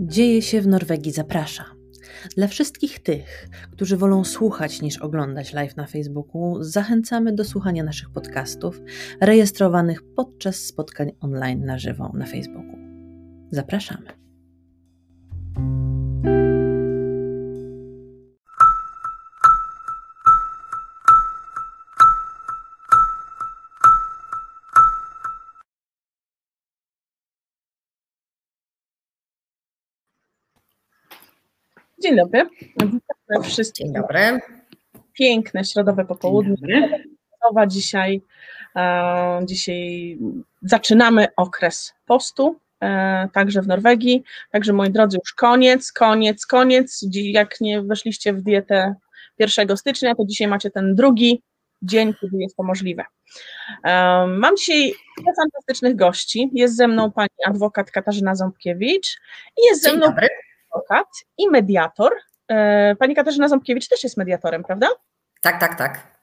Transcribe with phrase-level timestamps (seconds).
[0.00, 1.64] Dzieje się w Norwegii zaprasza.
[2.36, 8.10] Dla wszystkich tych, którzy wolą słuchać niż oglądać live na Facebooku, zachęcamy do słuchania naszych
[8.10, 8.80] podcastów
[9.20, 12.78] rejestrowanych podczas spotkań online na żywo na Facebooku.
[13.50, 14.17] Zapraszamy.
[32.08, 32.48] Dzień dobry.
[32.80, 33.86] Witam wszystkich.
[33.86, 34.40] Dzień dobry.
[35.12, 37.04] Piękne środowe popołudnie.
[37.66, 38.22] Dzisiaj.
[38.76, 40.18] E, dzisiaj
[40.62, 44.24] zaczynamy okres postu, e, także w Norwegii.
[44.50, 47.04] Także moi drodzy, już koniec, koniec, koniec.
[47.12, 48.94] Jak nie weszliście w dietę
[49.38, 51.42] 1 stycznia, to dzisiaj macie ten drugi
[51.82, 53.04] dzień, kiedy jest to możliwe.
[53.84, 54.94] E, mam dzisiaj
[55.36, 56.50] fantastycznych gości.
[56.52, 59.20] Jest ze mną pani adwokat Katarzyna Ząbkiewicz
[59.58, 60.28] i jest ze Dzień mną dobry.
[60.70, 61.06] Adwokat
[61.38, 62.12] i mediator.
[62.48, 64.88] E, Pani Katarzyna Ząbkiewicz też jest mediatorem, prawda?
[65.42, 66.18] Tak, tak, tak.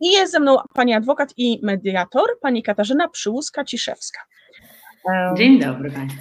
[0.00, 4.18] I jest ze mną pani adwokat i mediator, pani Katarzyna Przyłuska-Ciszewska.
[5.08, 6.20] E, Dzień dobry Państwu.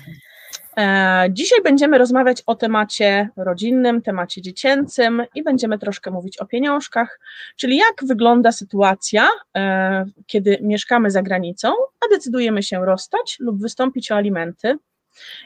[0.77, 7.19] e, Dzisiaj będziemy rozmawiać o temacie rodzinnym, temacie dziecięcym i będziemy troszkę mówić o pieniążkach,
[7.55, 9.27] czyli jak wygląda sytuacja,
[10.27, 11.73] kiedy mieszkamy za granicą,
[12.05, 14.77] a decydujemy się rozstać lub wystąpić o alimenty.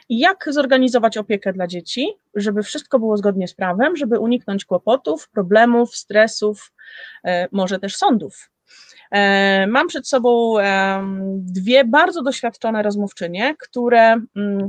[0.08, 5.96] Jak zorganizować opiekę dla dzieci, żeby wszystko było zgodnie z prawem, żeby uniknąć kłopotów, problemów,
[5.96, 6.72] stresów,
[7.24, 8.50] e, może też sądów.
[9.10, 14.68] E, Mam przed sobą em, dwie bardzo doświadczone rozmówczynie, które mm,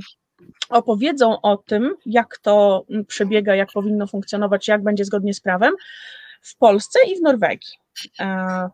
[0.69, 5.73] opowiedzą o tym, jak to przebiega, jak powinno funkcjonować, jak będzie zgodnie z prawem
[6.41, 7.73] w Polsce i w Norwegii.
[8.19, 8.69] E,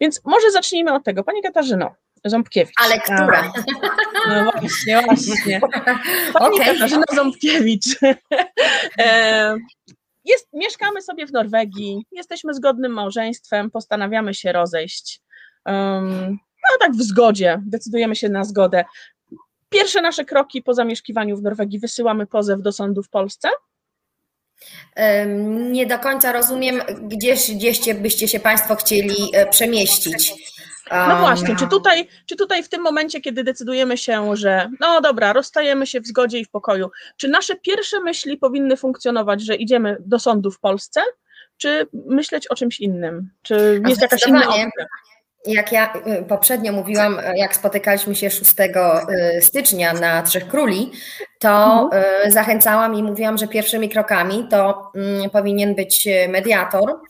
[0.00, 1.24] Więc może zacznijmy od tego.
[1.24, 1.94] Pani Katarzyno
[2.26, 2.74] Ząbkiewicz.
[2.84, 3.52] Ale która?
[4.28, 5.60] No właśnie, właśnie.
[6.32, 6.66] Pani Okej.
[6.66, 7.84] Katarzyna Ząbkiewicz.
[8.98, 9.56] E,
[10.24, 15.20] Jest, mieszkamy sobie w Norwegii, jesteśmy zgodnym małżeństwem, postanawiamy się rozejść.
[15.66, 16.38] Um,
[16.70, 18.84] no tak w zgodzie, decydujemy się na zgodę.
[19.68, 23.48] Pierwsze nasze kroki po zamieszkiwaniu w Norwegii wysyłamy pozew do sądu w Polsce.
[25.46, 30.32] Nie do końca rozumiem, gdzieś, gdzieście byście się Państwo chcieli e, przemieścić.
[30.90, 35.32] No właśnie, czy tutaj, czy tutaj w tym momencie, kiedy decydujemy się, że no dobra,
[35.32, 39.96] rozstajemy się w zgodzie i w pokoju, czy nasze pierwsze myśli powinny funkcjonować, że idziemy
[40.00, 41.00] do sądu w Polsce,
[41.56, 43.30] czy myśleć o czymś innym?
[43.42, 44.86] Czy jest jakaś inna opcja?
[45.46, 50.92] Jak ja y, poprzednio mówiłam, jak spotykaliśmy się 6 y, stycznia na Trzech Króli,
[51.38, 51.90] to
[52.26, 57.00] y, zachęcałam i mówiłam, że pierwszymi krokami to mm, powinien być mediator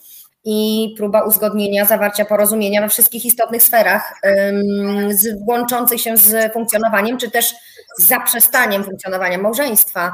[0.48, 4.20] i próba uzgodnienia, zawarcia porozumienia we wszystkich istotnych sferach,
[5.10, 7.54] z, łączących się z funkcjonowaniem, czy też
[7.98, 10.12] z zaprzestaniem funkcjonowania małżeństwa.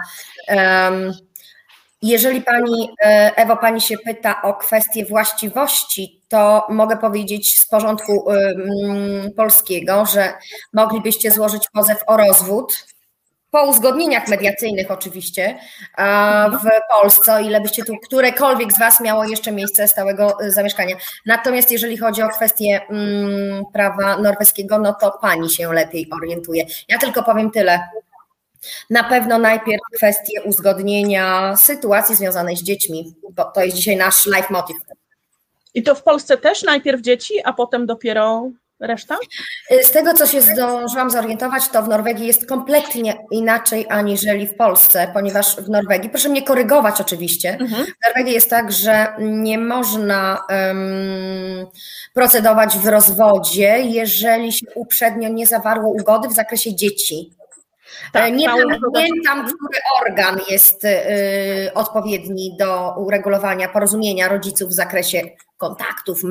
[2.02, 8.24] Jeżeli pani, e, Ewo, pani się pyta o kwestię właściwości, to mogę powiedzieć z porządku
[9.36, 10.32] polskiego, że
[10.72, 12.86] moglibyście złożyć pozew o rozwód,
[13.52, 15.58] po uzgodnieniach mediacyjnych oczywiście,
[15.96, 20.50] a w Polsce, o ile byście tu, którekolwiek z Was miało jeszcze miejsce stałego y,
[20.50, 20.96] zamieszkania.
[21.26, 26.64] Natomiast jeżeli chodzi o kwestię mm, prawa norweskiego, no to pani się lepiej orientuje.
[26.88, 27.88] Ja tylko powiem tyle.
[28.90, 34.46] Na pewno najpierw kwestie uzgodnienia sytuacji związanej z dziećmi, bo to jest dzisiaj nasz life
[34.50, 34.80] motive.
[35.74, 38.50] I to w Polsce też najpierw dzieci, a potem dopiero
[38.82, 39.16] reszta?
[39.82, 45.10] Z tego, co się zdążyłam zorientować, to w Norwegii jest kompletnie inaczej aniżeli w Polsce,
[45.14, 47.84] ponieważ w Norwegii, proszę mnie korygować oczywiście, Mhm.
[47.86, 51.66] w Norwegii jest tak, że nie można em,
[52.14, 57.30] procedować w rozwodzie, jeżeli się uprzednio nie zawarło ugody w zakresie dzieci.
[58.12, 59.02] Tak, E, nie, ugodę.
[59.02, 60.90] nie tam, który organ jest y,
[61.74, 65.22] odpowiedni do uregulowania porozumienia rodziców w zakresie
[65.62, 66.22] kontaktów,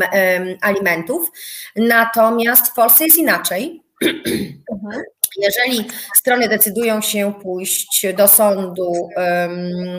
[0.61, 1.31] alimentów.
[1.75, 3.81] Natomiast w Polsce jest inaczej.
[5.37, 9.09] Jeżeli strony decydują się pójść do sądu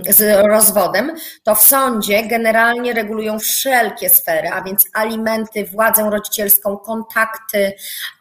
[0.09, 7.73] z rozwodem, to w sądzie generalnie regulują wszelkie sfery, a więc alimenty, władzę rodzicielską, kontakty,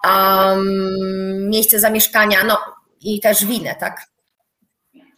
[0.07, 2.57] em, miejsce zamieszkania, no
[3.01, 4.01] i też winę, tak?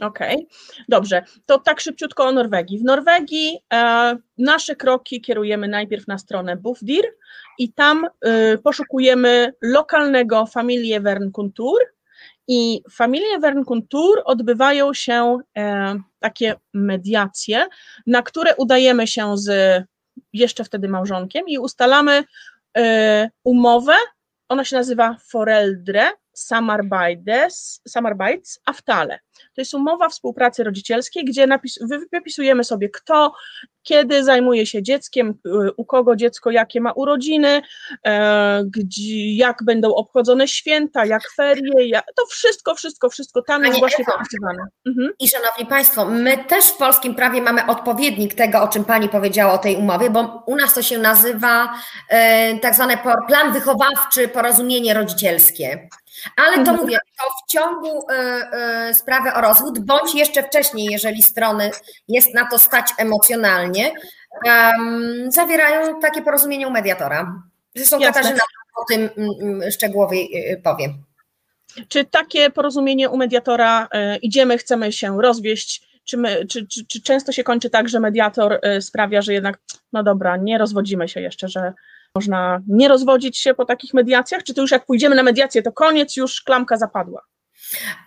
[0.04, 0.48] Okej,
[0.90, 1.24] dobrze.
[1.46, 2.80] To tak szybciutko o Norwegii.
[2.80, 7.04] W Norwegii e, nasze kroki kierujemy najpierw na stronę Bufdir
[7.60, 11.80] i tam e, poszukujemy lokalnego Familie Vernkuntur
[12.48, 17.68] i Familie Vernkuntur odbywają się e, takie mediacje,
[18.08, 19.84] na które udajemy się z
[20.34, 22.24] jeszcze wtedy małżonkiem i ustalamy
[22.78, 23.94] e, umowę,
[24.50, 27.82] ona się nazywa Foreldre, Samarbeits,
[28.66, 29.20] Aftale.
[29.56, 31.80] To jest umowa współpracy rodzicielskiej, gdzie napis,
[32.12, 33.34] wypisujemy sobie, kto
[33.84, 37.62] kiedy zajmuje się dzieckiem, y, u kogo dziecko jakie ma urodziny,
[38.06, 43.80] e, gdzie, jak będą obchodzone święta, jak ferie, jak, to wszystko, wszystko, wszystko tam jest
[43.80, 44.64] właśnie popisywane.
[44.86, 45.12] Mhm.
[45.20, 49.54] I szanowni Państwo, my też w polskim prawie mamy odpowiednik tego, o czym Pani powiedziała
[49.54, 51.74] o tej umowie, bo u nas to się nazywa
[52.10, 52.98] e, tak zwane
[53.28, 55.90] plan wychowawczy, porozumienie rodzicielskie.
[56.36, 56.78] Ale to mhm.
[56.78, 61.72] mówię, to w ciągu y, y, sprawy o rozwód, bądź jeszcze wcześniej, jeżeli strony
[62.08, 63.92] jest na to stać emocjonalnie,
[64.46, 67.44] um, zawierają takie porozumienie u mediatora.
[67.76, 68.22] Zresztą Jasne.
[68.22, 68.44] Katarzyna
[68.76, 70.94] o tym um, szczegółowiej y, powie.
[71.88, 73.88] Czy takie porozumienie u mediatora
[74.22, 78.60] idziemy, chcemy się rozwieść, czy, my, czy, czy, czy, często się kończy tak, że mediator
[78.82, 79.60] sprawia, że jednak,
[79.94, 81.74] no dobra, nie rozwodzimy się jeszcze, że
[82.16, 85.72] można nie rozwodzić się po takich mediacjach, czy to już jak pójdziemy na mediację, to
[85.72, 87.22] koniec, już klamka zapadła?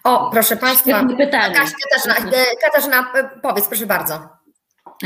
[0.05, 1.55] O, proszę Państwa, pytanie.
[1.55, 4.29] Katarzyna, e, Katarzyna, e, powiedz, proszę bardzo.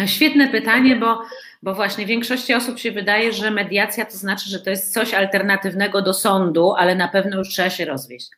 [0.06, 1.22] Świetne pytanie, bo,
[1.62, 6.02] bo właśnie większości osób się wydaje, że mediacja to znaczy, że to jest coś alternatywnego
[6.02, 8.30] do sądu, ale na pewno już trzeba się rozwieść.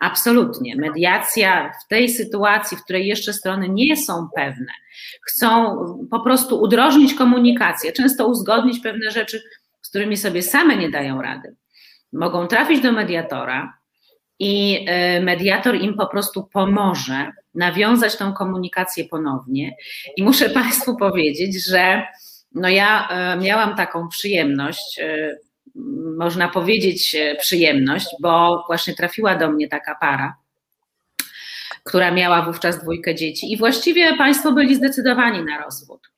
[0.00, 0.76] Absolutnie.
[0.76, 4.72] Mediacja w tej sytuacji, w której jeszcze strony nie są pewne,
[5.22, 5.76] chcą
[6.10, 9.42] po prostu udrożnić komunikację, często uzgodnić pewne rzeczy,
[9.94, 11.54] którymi sobie same nie dają rady,
[12.12, 13.78] mogą trafić do mediatora
[14.38, 19.76] i e, mediator im po prostu pomoże nawiązać tą komunikację ponownie.
[20.16, 22.02] I muszę Państwu powiedzieć, że
[22.54, 25.36] no ja e, miałam taką przyjemność, e,
[26.18, 30.36] można powiedzieć przyjemność, bo właśnie trafiła do mnie taka para,
[31.84, 36.13] która miała wówczas dwójkę dzieci i właściwie Państwo byli zdecydowani na rozwód.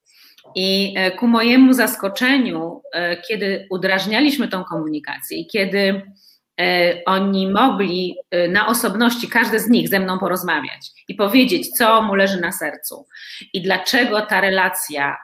[0.56, 6.02] I e, ku mojemu zaskoczeniu, e, kiedy udrażnialiśmy tą komunikację i kiedy
[6.60, 8.16] e, oni mogli
[8.48, 13.06] na osobności, każdy z nich ze mną porozmawiać i powiedzieć, co mu leży na sercu
[13.52, 15.16] i dlaczego ta relacja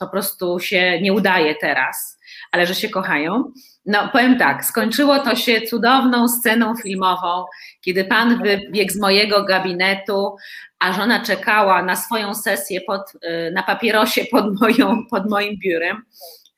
[0.00, 2.18] po prostu się nie udaje teraz,
[2.52, 3.52] ale że się kochają.
[3.86, 7.44] No, powiem tak, skończyło to się cudowną sceną filmową,
[7.80, 10.36] kiedy pan wybiegł z mojego gabinetu,
[10.84, 16.02] a żona czekała na swoją sesję pod, y, na papierosie pod, moją, pod moim biurem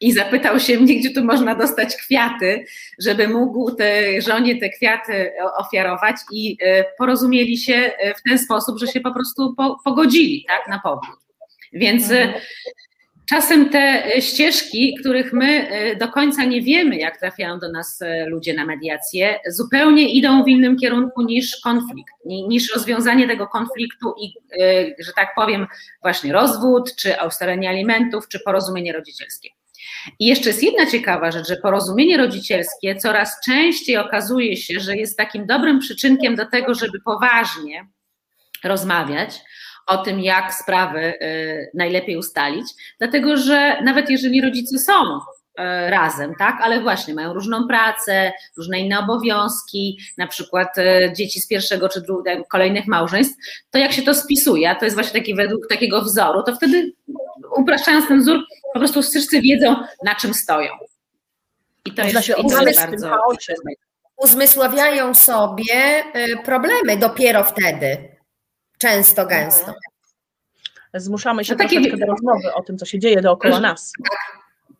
[0.00, 2.64] i zapytał się mnie, gdzie tu można dostać kwiaty,
[2.98, 8.78] żeby mógł tej żonie te kwiaty ofiarować i y, porozumieli się y, w ten sposób,
[8.78, 11.18] że się po prostu pogodzili tak, na powrót.
[11.72, 12.40] Więc mhm.
[13.28, 15.68] Czasem te ścieżki, których my
[16.00, 20.78] do końca nie wiemy, jak trafiają do nas ludzie na mediację, zupełnie idą w innym
[20.78, 24.32] kierunku niż konflikt, niż rozwiązanie tego konfliktu i,
[24.98, 25.66] że tak powiem,
[26.02, 29.48] właśnie rozwód, czy ustalenie alimentów, czy porozumienie rodzicielskie.
[30.18, 35.18] I jeszcze jest jedna ciekawa rzecz, że porozumienie rodzicielskie coraz częściej okazuje się, że jest
[35.18, 37.86] takim dobrym przyczynkiem do tego, żeby poważnie
[38.64, 39.40] rozmawiać
[39.86, 42.66] o tym, jak sprawy y, najlepiej ustalić,
[42.98, 45.20] dlatego że nawet jeżeli rodzice są y,
[45.90, 51.48] razem, tak, ale właśnie mają różną pracę, różne inne obowiązki, na przykład y, dzieci z
[51.48, 53.36] pierwszego czy drugiego, kolejnych małżeństw,
[53.70, 56.92] to jak się to spisuje, a to jest właśnie taki według takiego wzoru, to wtedy
[57.56, 58.38] upraszczając ten wzór,
[58.72, 60.72] po prostu wszyscy wiedzą, na czym stoją.
[61.84, 63.16] I to jest, i to jest bardzo...
[64.16, 66.04] Uzmysławiają sobie
[66.44, 68.15] problemy dopiero wtedy.
[68.78, 69.74] Często, gęsto.
[70.94, 71.96] Zmuszamy się no takie...
[71.96, 73.92] do rozmowy o tym, co się dzieje dookoła proszę, nas.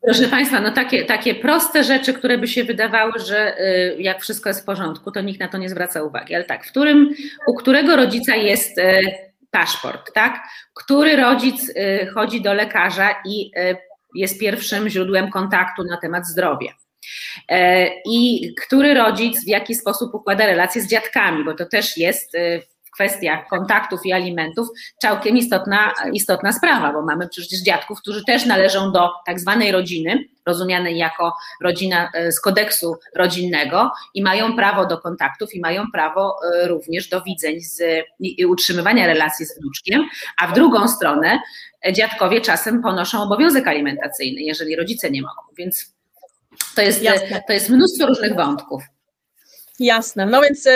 [0.03, 4.49] Proszę Państwa, no takie, takie proste rzeczy, które by się wydawały, że y, jak wszystko
[4.49, 6.35] jest w porządku, to nikt na to nie zwraca uwagi.
[6.35, 7.15] Ale tak, w którym,
[7.47, 9.01] u którego rodzica jest y,
[9.51, 10.43] paszport, tak?
[10.75, 13.51] Który rodzic y, chodzi do lekarza i
[14.15, 16.73] jest pierwszym źródłem kontaktu na temat zdrowia?
[18.07, 22.37] I który rodzic w jaki sposób układa relacje z dziadkami, bo to też jest
[22.97, 28.93] kwestiach kontaktów i alimentów całkiem istotna, istotna sprawa, bo mamy przecież dziadków, którzy też należą
[28.93, 34.99] do tak zwanej rodziny, rozumianej jako rodzina e, z kodeksu rodzinnego i mają prawo do
[34.99, 37.83] kontaktów i mają prawo e, również do widzeń z,
[38.21, 41.41] i utrzymywania relacji z wnuczkiem, a w drugą stronę
[41.87, 45.97] e, dziadkowie czasem ponoszą obowiązek alimentacyjny, jeżeli rodzice nie mogą, więc
[46.77, 47.05] to jest,
[47.47, 48.83] to jest mnóstwo różnych wątków.
[49.81, 50.69] Jasne, no więc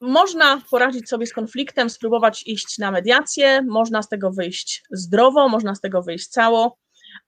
[0.00, 5.74] można poradzić sobie z konfliktem, spróbować iść na mediację, można z tego wyjść zdrowo, można
[5.74, 6.78] z tego wyjść cało,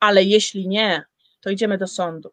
[0.00, 1.04] ale jeśli nie,
[1.40, 2.30] to idziemy do sądu.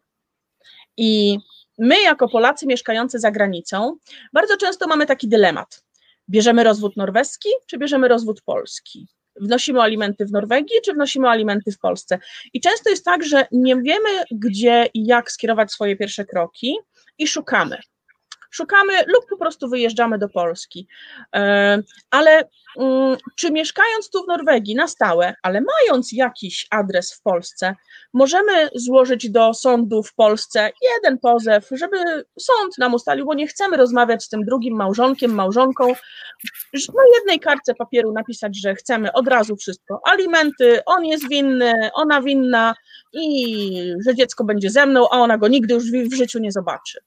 [0.96, 1.38] I
[1.78, 3.96] my, jako Polacy mieszkający za granicą,
[4.32, 5.84] bardzo często mamy taki dylemat.
[6.30, 9.08] Bierzemy rozwód norweski, czy bierzemy rozwód polski?
[9.40, 12.18] Wnosimy alimenty w Norwegii, czy wnosimy alimenty w Polsce?
[12.52, 16.76] I często jest tak, że nie wiemy, gdzie i jak skierować swoje pierwsze kroki
[17.18, 17.78] i szukamy.
[18.50, 20.88] Szukamy lub po prostu wyjeżdżamy do Polski.
[21.34, 22.48] E, ale
[22.78, 27.74] mm, czy mieszkając tu w Norwegii na stałe, ale mając jakiś adres w Polsce,
[28.12, 31.96] możemy złożyć do sądu w Polsce jeden pozew, żeby
[32.38, 35.86] sąd nam ustalił, bo nie chcemy rozmawiać z tym drugim małżonkiem, małżonką,
[36.74, 42.22] na jednej kartce papieru napisać, że chcemy od razu wszystko, alimenty, on jest winny, ona
[42.22, 42.74] winna
[43.12, 47.00] i że dziecko będzie ze mną, a ona go nigdy już w życiu nie zobaczy.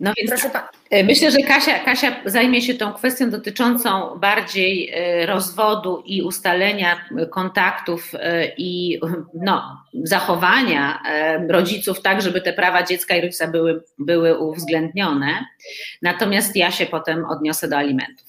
[0.00, 0.50] No więc Proszę
[0.90, 7.00] e, myślę, że Kasia, Kasia zajmie się tą kwestią dotyczącą bardziej e, rozwodu i ustalenia
[7.30, 9.00] kontaktów e, i
[9.34, 11.02] no, zachowania
[11.48, 15.44] rodziców tak, żeby te prawa dziecka i rodzica były, były uwzględnione.
[16.02, 18.26] Natomiast ja się potem odniosę do alimentów.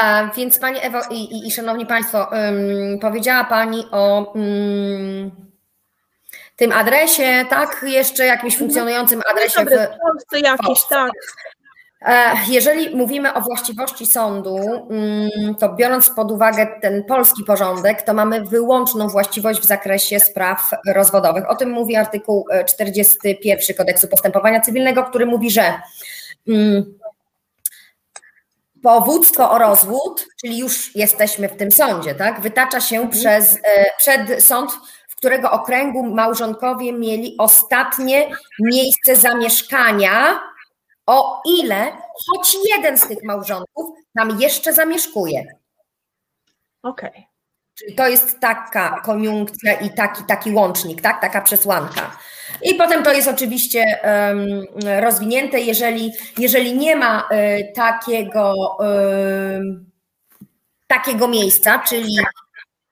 [0.00, 5.47] A, więc Pani Ewo i, i, i Szanowni Państwo, um, powiedziała Pani o um,
[6.58, 7.84] tym adresie, tak?
[7.88, 8.58] Jeszcze jakimś mhm.
[8.58, 11.12] funkcjonującym adresie w, w Polsce jakiś, tak.
[12.02, 14.58] E, jeżeli mówimy o właściwości sądu,
[14.90, 20.70] mm, to biorąc pod uwagę ten polski porządek, to mamy wyłączną właściwość w zakresie spraw
[20.94, 21.50] rozwodowych.
[21.50, 25.80] O tym mówi artykuł 41 e, Kodeksu Postępowania Cywilnego, który mówi, że
[26.48, 26.98] mm,
[28.82, 33.10] powództwo o rozwód, czyli już jesteśmy w tym sądzie, tak, wytacza się mhm.
[33.10, 34.70] przez, e, przed sąd
[35.18, 40.40] którego okręgu małżonkowie mieli ostatnie miejsce zamieszkania,
[41.06, 41.92] o ile
[42.26, 45.40] choć jeden z tych małżonków tam jeszcze zamieszkuje.
[46.82, 47.10] Okej.
[47.10, 47.22] Okay.
[47.78, 51.20] Czyli to jest taka koniunkcja i taki, taki łącznik, tak?
[51.20, 52.16] taka przesłanka.
[52.62, 54.66] I potem to jest oczywiście um,
[55.00, 59.60] rozwinięte, jeżeli, jeżeli nie ma y, takiego, y,
[60.86, 62.16] takiego miejsca, czyli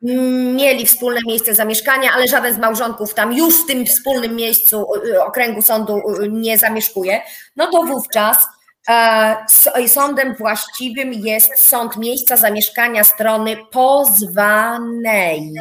[0.03, 5.23] mieli wspólne miejsce zamieszkania, ale żaden z małżonków tam już w tym wspólnym miejscu y,
[5.23, 7.21] okręgu sądu y, nie zamieszkuje,
[7.57, 8.37] no to wówczas
[8.88, 15.53] e, sądem właściwym jest sąd miejsca zamieszkania strony pozwanej.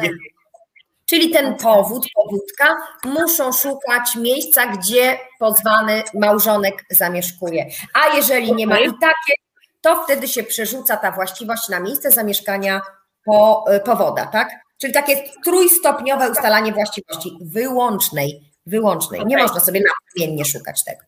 [1.06, 7.66] Czyli ten powód, powódka muszą szukać miejsca, gdzie pozwany małżonek zamieszkuje.
[7.94, 9.34] A jeżeli nie ma i takie,
[9.80, 12.80] to wtedy się przerzuca ta właściwość na miejsce zamieszkania
[13.26, 14.50] po, y, powoda, tak?
[14.78, 19.20] Czyli takie trójstopniowe ustalanie właściwości wyłącznej, wyłącznej.
[19.20, 19.30] Okay.
[19.30, 21.00] Nie można sobie naprzemiennie szukać tego.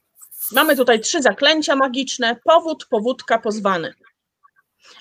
[0.53, 2.37] Mamy tutaj trzy zaklęcia magiczne.
[2.45, 3.95] Powód, powódka, pozwany.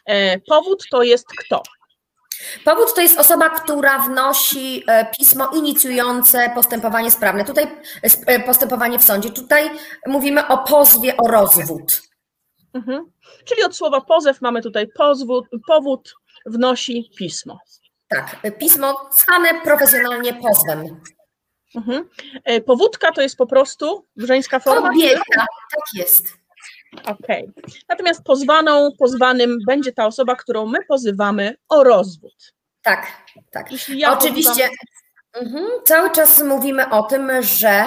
[0.06, 1.64] E, powód to jest kto?
[2.66, 7.46] Powód to jest osoba, która wnosi e, pismo inicjujące postępowanie sprawne.
[7.46, 7.68] Tutaj
[8.02, 9.30] e, postępowanie w sądzie.
[9.30, 9.70] Tutaj
[10.08, 12.02] mówimy o pozwie o rozwód.
[12.74, 13.12] Mhm.
[13.46, 16.14] Czyli od słowa pozew mamy tutaj pozwód, powód,
[16.46, 17.60] wnosi pismo.
[18.08, 21.02] Tak, pismo zwane profesjonalnie pozwem.
[21.76, 22.10] Mhm.
[22.44, 24.90] E, powódka to jest po prostu żeńska forma?
[24.90, 26.34] Kobieta, tak jest.
[27.06, 27.50] Okej.
[27.58, 27.74] Okay.
[27.90, 32.54] Natomiast pozwaną, pozwanym będzie ta osoba, którą my pozywamy o rozwód.
[32.82, 33.08] Tak,
[33.52, 33.90] tak.
[33.90, 34.70] Ja Oczywiście.
[35.42, 35.66] Mhm.
[35.86, 37.84] Cały czas mówimy o tym, że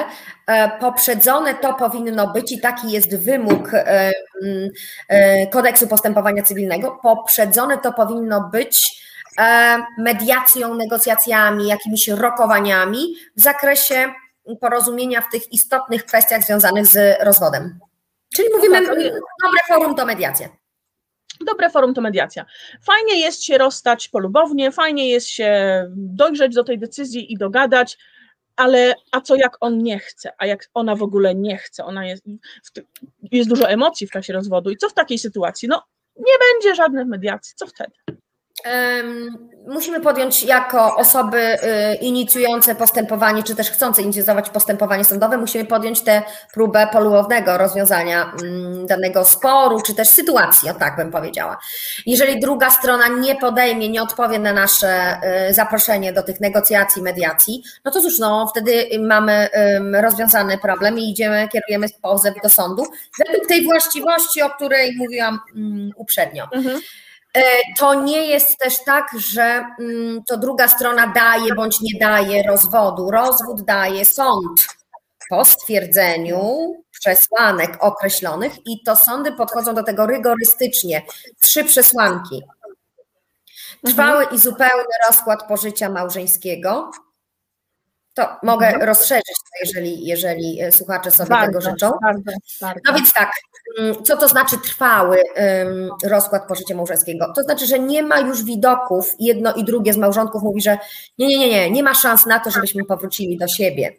[0.47, 4.13] e, poprzedzone to powinno być i taki jest wymóg e,
[5.09, 6.99] e, kodeksu postępowania cywilnego.
[7.03, 9.01] Poprzedzone to powinno być
[9.99, 14.13] mediacją, negocjacjami, jakimiś rokowaniami w zakresie
[14.61, 17.79] porozumienia w tych istotnych kwestiach związanych z rozwodem.
[18.35, 18.97] Czyli mówimy, no tak,
[19.45, 20.49] dobre forum to mediacja.
[21.47, 22.47] Dobre forum to mediacja.
[22.83, 27.99] Fajnie jest się rozstać polubownie, fajnie jest się dojrzeć do tej decyzji i dogadać,
[28.57, 32.07] ale a co jak on nie chce, a jak ona w ogóle nie chce, ona
[32.07, 32.25] jest,
[33.23, 35.69] jest dużo emocji w czasie rozwodu i co w takiej sytuacji?
[35.69, 35.83] No
[36.17, 37.93] nie będzie żadnej mediacji, co wtedy?
[39.67, 46.01] Musimy podjąć jako osoby y, inicjujące postępowanie, czy też chcące inicjować postępowanie sądowe, musimy podjąć
[46.01, 51.59] tę próbę polułownego rozwiązania mm, danego sporu, czy też sytuacji, o tak bym powiedziała.
[52.07, 57.63] Jeżeli druga strona nie podejmie, nie odpowie na nasze y, zaproszenie do tych negocjacji, mediacji,
[57.85, 59.49] no to cóż, no wtedy mamy
[59.93, 62.85] rozwiązany problem i idziemy, kierujemy pozew do sądu
[63.19, 66.49] według tej właściwości, o której mówiłam mm, uprzednio.
[66.53, 66.81] Mhm.
[67.35, 67.43] E,
[67.79, 73.11] to nie jest też tak, że mm, to druga strona daje bądź nie daje rozwodu.
[73.11, 74.67] Rozwód daje sąd
[75.31, 81.03] po stwierdzeniu przesłanek określonych i to sądy podchodzą do tego rygorystycznie.
[81.41, 82.43] Trzy przesłanki.
[83.85, 86.91] Trwały i zupełny rozkład pożycia małżeńskiego,
[88.15, 88.85] to mogę mhm.
[88.85, 91.91] rozszerzyć, jeżeli, jeżeli e, słuchacze sobie bardzo, tego życzą.
[92.03, 92.81] Bardzo, bardzo.
[92.87, 93.31] No więc tak,
[93.79, 95.23] mm, co to znaczy trwały
[96.05, 97.33] rozkład pożycia małżeńskiego?
[97.37, 100.79] To znaczy, że nie ma już widoków, jedno i drugie z małżonków mówi, że
[101.19, 103.97] nie, nie, nie, nie, nie ma szans na to, żebyśmy powrócili do siebie.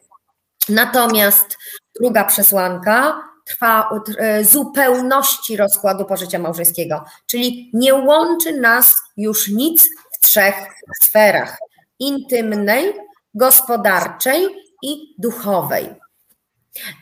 [0.69, 1.57] Natomiast
[1.99, 10.19] Druga przesłanka trwa e, zupełności rozkładu pożycia małżeńskiego, czyli nie łączy nas już nic w
[10.19, 10.55] trzech
[11.01, 11.57] sferach:
[11.99, 12.93] intymnej,
[13.33, 14.47] gospodarczej
[14.83, 15.89] i duchowej.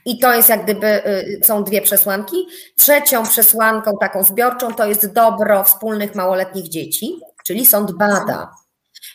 [0.06, 2.48] I to jest jak gdyby, y, są dwie przesłanki.
[2.78, 8.52] Trzecią przesłanką, taką zbiorczą, to jest dobro wspólnych małoletnich dzieci, czyli sąd bada.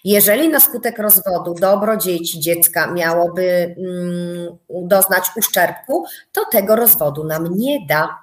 [0.05, 7.57] Jeżeli na skutek rozwodu dobro dzieci, dziecka miałoby mm, doznać uszczerbku, to tego rozwodu nam
[7.57, 8.19] nie da.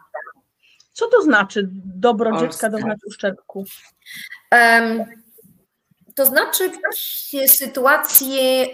[0.94, 3.66] Co to znaczy dobro dziecka doznać uszczerbku?
[4.52, 5.06] Um,
[6.16, 6.72] to znaczy
[7.48, 8.66] sytuację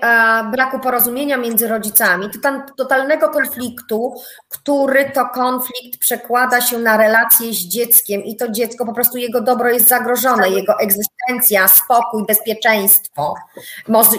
[0.52, 2.30] braku porozumienia między rodzicami,
[2.78, 4.16] totalnego konfliktu,
[4.50, 9.42] który to konflikt przekłada się na relacje z dzieckiem i to dziecko po prostu jego
[9.42, 13.36] dobro jest zagrożone, jego egzystencja, spokój, bezpieczeństwo,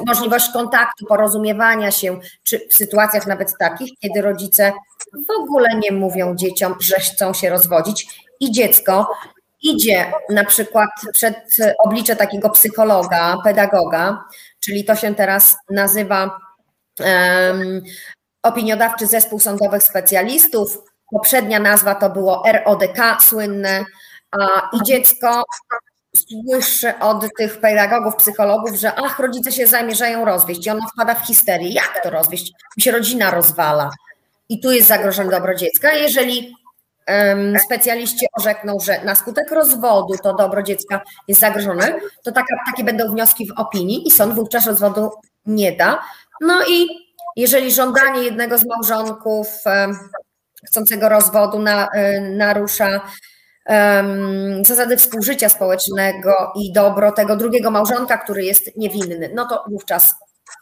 [0.07, 4.73] możliwość kontaktu, porozumiewania się, czy w sytuacjach nawet takich, kiedy rodzice
[5.29, 9.11] w ogóle nie mówią dzieciom, że chcą się rozwodzić i dziecko
[9.63, 14.25] idzie na przykład przed oblicze takiego psychologa, pedagoga,
[14.61, 16.41] czyli to się teraz nazywa
[17.01, 17.83] um,
[18.43, 20.79] opiniodawczy zespół sądowych specjalistów.
[21.11, 23.85] Poprzednia nazwa to było RODK słynne
[24.31, 25.45] a, i dziecko
[26.17, 31.27] słyszy od tych pedagogów, psychologów, że ach, rodzice się zamierzają rozwieść i ono wpada w
[31.27, 31.73] histerię.
[31.73, 32.53] Jak to rozwieść?
[32.77, 33.91] Mi się rodzina rozwala.
[34.49, 35.93] I tu jest zagrożenie dobro dziecka.
[35.93, 36.55] Jeżeli
[37.65, 43.13] specjaliści orzekną, że na skutek rozwodu to dobro dziecka jest zagrożone, to taka, takie będą
[43.13, 45.11] wnioski w opinii i sąd wówczas rozwodu
[45.47, 46.03] nie da.
[46.41, 46.89] No i
[47.37, 49.49] jeżeli żądanie jednego z małżonków
[50.67, 53.01] chcącego rozwodu na, e, narusza
[53.67, 60.15] um, zasady współżycia społecznego i dobro tego drugiego małżonka, który jest niewinny, no to wówczas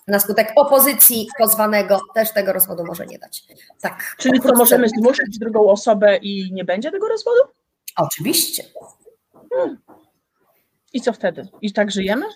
[0.07, 3.45] na skutek opozycji pozwanego też tego rozwodu może nie dać.
[3.81, 4.17] Tak.
[4.19, 7.41] Czyli to możemy zmusić drugą osobę i nie będzie tego rozwodu?
[7.97, 8.65] Oczywiście.
[9.55, 9.79] Hmm.
[10.93, 11.49] I co wtedy?
[11.63, 12.27] I tak żyjemy?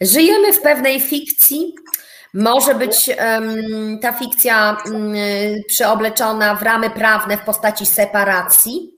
[0.00, 1.74] Żyjemy w pewnej fikcji.
[2.34, 5.14] Może być um, ta fikcja um,
[5.68, 8.96] przeobleczona w ramy prawne w postaci separacji,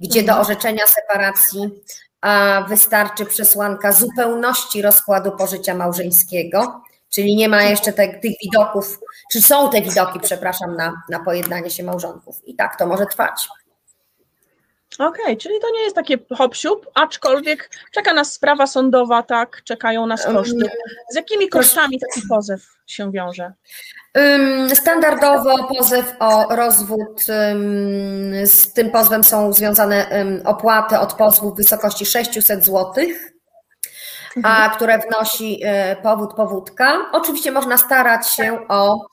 [0.00, 0.40] gdzie do mhm.
[0.40, 1.70] orzeczenia separacji
[2.20, 9.00] a wystarczy przesłanka zupełności rozkładu pożycia małżeńskiego, czyli nie ma jeszcze te, tych widoków,
[9.32, 12.40] czy są te widoki, przepraszam, na, na pojednanie się małżonków.
[12.44, 13.48] I tak to może trwać.
[14.98, 16.54] Okej, okay, czyli to nie jest takie hop
[16.94, 20.70] aczkolwiek czeka nas sprawa sądowa, tak, czekają nas koszty.
[21.10, 23.52] Z jakimi kosztami taki pozew się wiąże?
[24.74, 27.22] Standardowo pozew o rozwód,
[28.44, 30.06] z tym pozwem są związane
[30.44, 32.94] opłaty od pozwu w wysokości 600 zł,
[34.44, 34.70] a mhm.
[34.70, 37.10] które wnosi e, powód, powódka.
[37.12, 39.06] Oczywiście można starać się o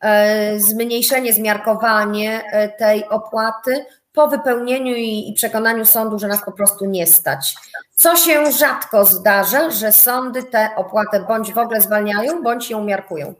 [0.00, 6.84] e, zmniejszenie, zmiarkowanie e, tej opłaty po wypełnieniu i, przekonaniu sądu, że nas po prostu
[6.84, 7.54] nie stać.
[7.94, 13.34] Co się rzadko zdarza, że sądy tę opłatę bądź w ogóle zwalniają, bądź ją miarkują.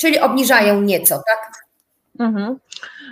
[0.00, 1.52] Czyli obniżają nieco, tak?
[2.20, 2.58] Mhm.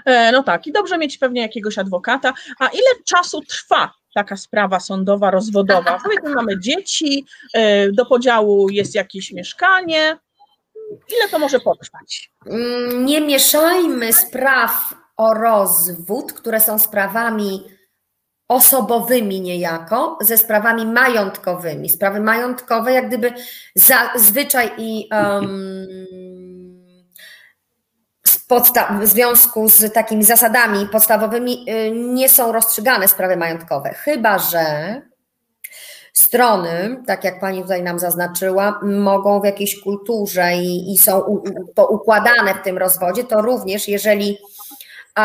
[0.05, 2.33] E, no tak, i dobrze mieć pewnie jakiegoś adwokata.
[2.59, 5.98] A ile czasu trwa taka sprawa sądowa, rozwodowa?
[6.05, 10.18] Powiedzmy, mamy dzieci, e, do podziału jest jakieś mieszkanie.
[11.16, 12.31] Ile to może potrwać?
[12.46, 17.64] Mm, nie mieszajmy spraw o rozwód, które są sprawami
[18.48, 21.88] osobowymi niejako, ze sprawami majątkowymi.
[21.88, 23.33] Sprawy majątkowe, jak gdyby
[23.74, 25.87] zazwyczaj i um,
[29.00, 34.62] w związku z takimi zasadami podstawowymi y, nie są rozstrzygane sprawy majątkowe, chyba że
[36.12, 41.42] strony, tak jak pani tutaj nam zaznaczyła, mogą w jakiejś kulturze i, i są u,
[41.74, 44.38] poukładane w tym rozwodzie, to również jeżeli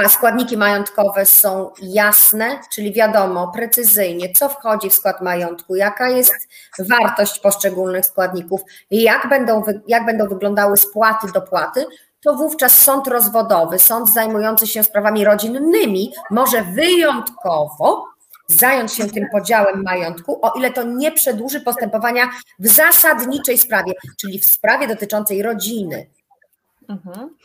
[0.10, 6.48] składniki majątkowe są jasne, czyli wiadomo precyzyjnie, co wchodzi w skład majątku, jaka jest
[6.80, 11.86] wartość poszczególnych składników, jak będą, jak będą wyglądały spłaty, dopłaty,
[12.24, 18.14] to wówczas sąd rozwodowy, sąd zajmujący się sprawami rodzinnymi, może wyjątkowo
[18.48, 24.40] zająć się tym podziałem majątku, o ile to nie przedłuży postępowania w zasadniczej sprawie, czyli
[24.40, 26.10] w sprawie dotyczącej rodziny.
[26.90, 27.36] Mhm.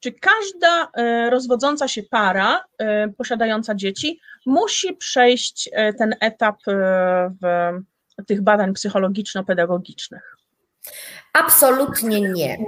[0.00, 6.56] Czy każda e, rozwodząca się para e, posiadająca dzieci musi przejść e, ten etap
[7.42, 10.36] w tych badań psychologiczno-pedagogicznych?
[11.32, 12.58] Absolutnie nie.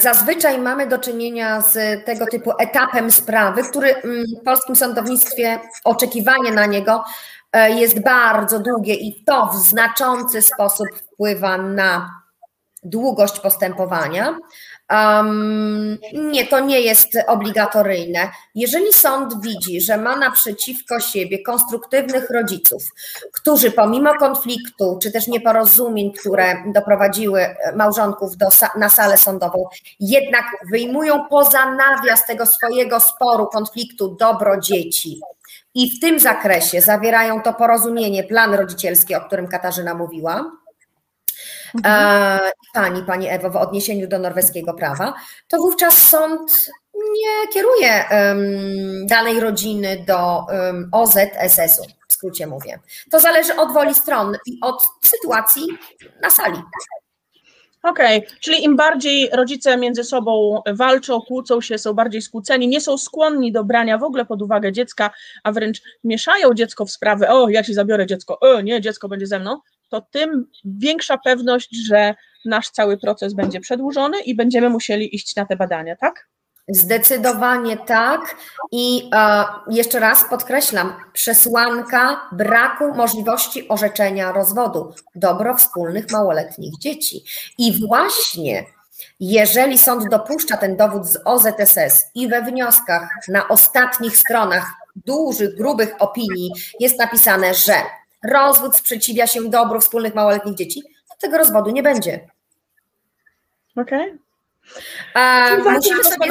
[0.00, 6.52] Zazwyczaj mamy do czynienia z tego typu etapem sprawy, który mm, w polskim sądownictwie oczekiwanie
[6.52, 7.04] na niego
[7.68, 12.10] jest bardzo długie i to w znaczący sposób wpływa na
[12.82, 14.38] długość postępowania.
[14.92, 18.30] Um, nie, to nie jest obligatoryjne.
[18.54, 22.82] Jeżeli sąd widzi, że ma naprzeciwko siebie konstruktywnych rodziców,
[23.32, 29.64] którzy pomimo konfliktu czy też nieporozumień, które doprowadziły małżonków do, na salę sądową,
[30.00, 35.20] jednak wyjmują poza nawias tego swojego sporu, konfliktu dobro dzieci,
[35.74, 40.50] i w tym zakresie zawierają to porozumienie, plan rodzicielski, o którym Katarzyna mówiła,
[41.74, 41.94] mhm.
[42.44, 45.14] E, pani, pani Ewo, w odniesieniu do norweskiego prawa,
[45.48, 52.78] to wówczas sąd nie kieruje um, danej rodziny do um, OZSS-u, w skrócie mówię.
[53.10, 55.62] To zależy od woli stron i od sytuacji
[56.22, 56.58] na sali.
[57.82, 58.38] Okej, okay.
[58.40, 63.52] czyli im bardziej rodzice między sobą walczą, kłócą się, są bardziej skłóceni, nie są skłonni
[63.52, 65.10] do brania w ogóle pod uwagę dziecka,
[65.44, 69.26] a wręcz mieszają dziecko w sprawy, o, ja ci zabiorę dziecko, o, nie, dziecko będzie
[69.26, 69.60] ze mną,
[69.92, 75.46] to tym większa pewność, że nasz cały proces będzie przedłużony i będziemy musieli iść na
[75.46, 76.28] te badania, tak?
[76.68, 78.36] Zdecydowanie tak.
[78.72, 87.24] I e, jeszcze raz podkreślam, przesłanka braku możliwości orzeczenia rozwodu, dobro wspólnych małoletnich dzieci.
[87.58, 88.66] I właśnie
[89.20, 95.94] jeżeli sąd dopuszcza ten dowód z OZSS i we wnioskach na ostatnich stronach dużych, grubych
[95.98, 97.74] opinii jest napisane, że
[98.30, 102.28] rozwód sprzeciwia się dobru wspólnych małoletnich dzieci, to tego rozwodu nie będzie.
[103.76, 104.18] Okej.
[105.10, 105.72] Okay.
[105.72, 106.28] Musimy sobie,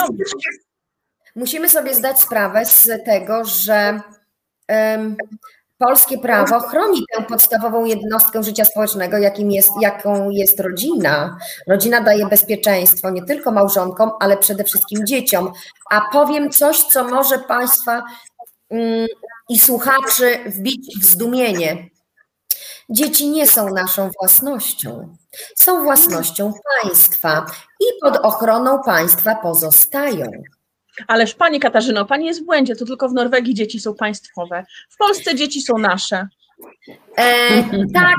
[1.36, 4.02] musimy sobie zdać sprawę z tego, że
[4.70, 5.16] um,
[5.78, 11.38] polskie prawo chroni tę podstawową jednostkę życia społecznego, jakim jest, jaką jest rodzina.
[11.68, 15.52] Rodzina daje bezpieczeństwo nie tylko małżonkom, ale przede wszystkim dzieciom.
[15.92, 18.04] A powiem coś, co może Państwa
[18.70, 19.08] um,
[19.52, 21.90] i słuchaczy wbić w zdumienie.
[22.90, 25.16] Dzieci nie są naszą własnością.
[25.56, 27.46] Są własnością państwa
[27.80, 30.32] i pod ochroną państwa pozostają.
[31.08, 34.66] Ależ Pani Katarzyno, Pani jest w błędzie, to tylko w Norwegii dzieci są państwowe.
[34.90, 36.28] W Polsce dzieci są nasze.
[37.18, 38.16] E, tak,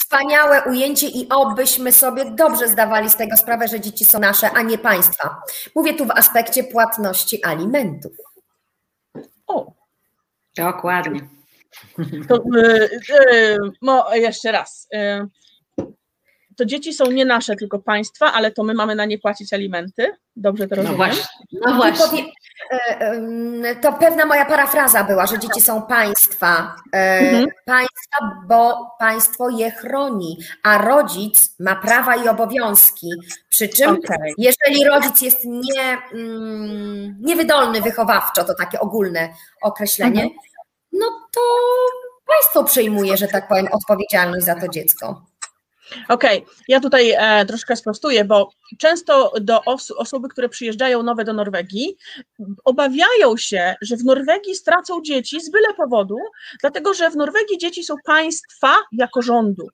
[0.00, 4.62] wspaniałe ujęcie i obyśmy sobie dobrze zdawali z tego sprawę, że dzieci są nasze, a
[4.62, 5.42] nie państwa.
[5.74, 8.12] Mówię tu w aspekcie płatności alimentów.
[9.46, 9.81] O,
[10.56, 11.20] dokładnie.
[12.28, 12.42] To,
[13.82, 14.88] mo, jeszcze raz.
[14.94, 15.86] Y,
[16.56, 20.10] to dzieci są nie nasze, tylko państwa, ale to my mamy na nie płacić alimenty.
[20.36, 20.98] Dobrze to no rozumiem?
[21.00, 21.24] No właśnie.
[21.66, 22.24] No właśnie.
[23.82, 26.74] To pewna moja parafraza była, że dzieci są państwa.
[26.92, 27.46] Mhm.
[27.66, 33.10] Państwa, bo państwo je chroni, a rodzic ma prawa i obowiązki.
[33.48, 34.32] Przy czym, okay.
[34.38, 35.98] jeżeli rodzic jest nie,
[37.20, 39.28] niewydolny wychowawczo, to takie ogólne
[39.62, 40.52] określenie, mhm
[40.92, 41.40] no to
[42.26, 45.22] państwo przejmuje, że tak powiem, odpowiedzialność za to dziecko.
[46.08, 46.54] Okej, okay.
[46.68, 51.96] ja tutaj e, troszkę sprostuję, bo często do os osoby, które przyjeżdżają nowe do Norwegii,
[52.64, 56.16] obawiają się, że w Norwegii stracą dzieci z byle powodu,
[56.60, 59.68] dlatego że w Norwegii dzieci są państwa jako rządu.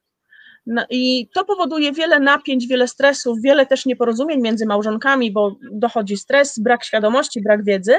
[0.71, 6.17] No I to powoduje wiele napięć, wiele stresów, wiele też nieporozumień między małżonkami, bo dochodzi
[6.17, 7.95] stres, brak świadomości, brak wiedzy.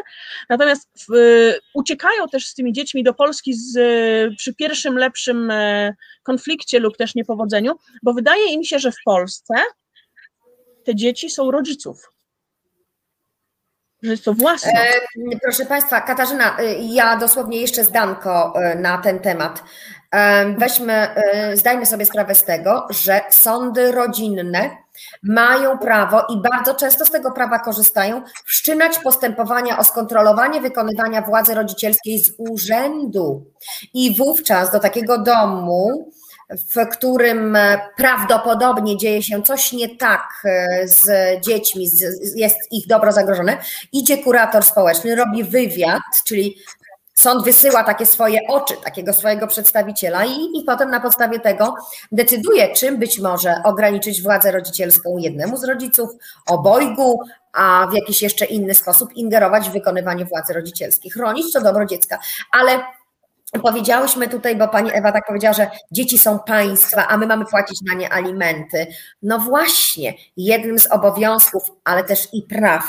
[0.50, 1.14] Natomiast w,
[1.74, 3.78] uciekają też z tymi dziećmi do Polski z,
[4.38, 9.54] przy pierwszym lepszym e, konflikcie lub też niepowodzeniu, bo wydaje im się, że w Polsce
[10.86, 12.10] te dzieci są rodziców.
[14.04, 14.72] Że to własne.
[14.72, 19.64] E, proszę Państwa, Katarzyna, e, ja dosłownie jeszcze zdanko e, na ten temat.
[20.58, 24.78] Weźmy, e, zdajmy sobie sprawę z tego, że sądy rodzinne
[25.24, 31.54] mają prawo i bardzo często z tego prawa korzystają, wszczynać postępowania o skontrolowanie wykonywania władzy
[31.54, 33.46] rodzicielskiej z urzędu.
[33.94, 36.12] I wówczas do takiego domu,
[36.50, 37.58] w którym
[37.98, 41.10] prawdopodobnie dzieje się coś nie tak e, z
[41.46, 41.90] dziećmi,
[42.36, 43.58] jest ich dobro zagrożone,
[43.92, 46.58] idzie kurator społeczny, robi wywiad, czyli
[47.20, 51.76] Sąd wysyła takie swoje oczy, takiego swojego przedstawiciela i, i potem na podstawie tego
[52.12, 56.10] decyduje, czym być może ograniczyć władzę rodzicielską jednemu z rodziców,
[56.48, 57.20] obojgu,
[57.54, 62.20] a w jakiś jeszcze inny sposób ingerować w wykonywanie władzy rodzicielskiej, chronić to dobro dziecka.
[62.52, 62.80] Ale
[63.64, 67.82] Powiedziałyśmy tutaj, bo pani Ewa tak powiedziała, że dzieci są państwa, a my mamy płacić
[67.82, 68.88] na nie alimenty.
[69.22, 72.84] No właśnie, jednym z obowiązków, ale też i praw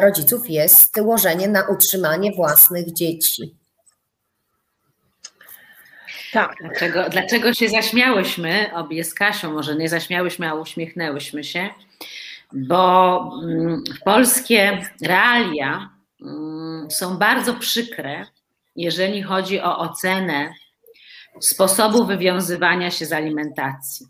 [0.00, 3.54] rodziców jest łożenie na utrzymanie własnych dzieci.
[6.32, 6.56] Tak.
[6.60, 11.68] Dlaczego, dlaczego się zaśmiałyśmy, obie z Kasią, może nie zaśmiałyśmy, a uśmiechnęłyśmy się,
[12.52, 15.90] bo mm, polskie realia
[16.22, 18.26] mm, są bardzo przykre,
[18.76, 20.54] jeżeli chodzi o ocenę
[21.40, 24.06] sposobu wywiązywania się z alimentacji.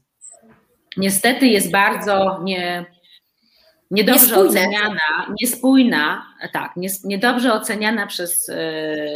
[0.96, 2.86] Niestety jest bardzo nie,
[3.94, 4.48] Niedobrze Niespójne.
[4.60, 8.56] oceniana, niespójna, tak, nies- niedobrze oceniana przez e,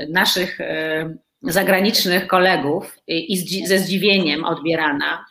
[0.08, 5.24] naszych e, zagranicznych kolegów i, i zdzi- ze zdziwieniem odbierana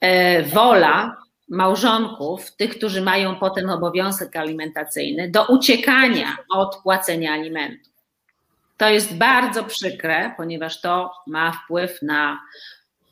[0.00, 1.16] e, wola
[1.48, 7.92] małżonków, tych, którzy mają potem obowiązek alimentacyjny, do uciekania od płacenia alimentów.
[8.76, 12.38] To jest bardzo przykre, ponieważ to ma wpływ na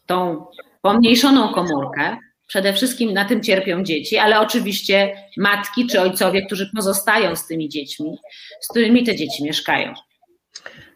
[0.06, 0.46] tą
[0.82, 2.16] pomniejszoną komórkę.
[2.46, 7.68] Przede wszystkim na tym cierpią dzieci, ale oczywiście matki czy ojcowie, którzy pozostają z tymi
[7.68, 8.18] dziećmi,
[8.60, 9.94] z którymi te dzieci mieszkają.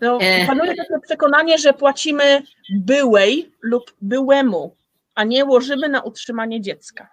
[0.01, 0.47] No, E.
[0.47, 4.77] panuje takie przekonanie, że płacimy byłej lub byłemu,
[5.15, 7.09] a nie łożymy na utrzymanie dziecka.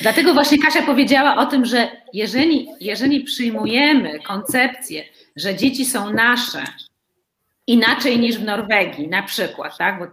[0.00, 5.04] Dlatego właśnie Kasia powiedziała o tym, że jeżeli, jeżeli przyjmujemy koncepcję,
[5.36, 6.64] że dzieci są nasze,
[7.66, 9.98] inaczej niż w Norwegii na przykład, tak?
[9.98, 10.06] Bo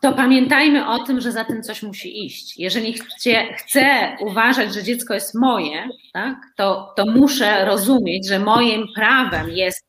[0.00, 2.58] to pamiętajmy o tym, że za tym coś musi iść.
[2.58, 6.36] Jeżeli chcie, chcę uważać, że dziecko jest moje, tak?
[6.56, 9.86] to, to muszę rozumieć, że moim prawem jest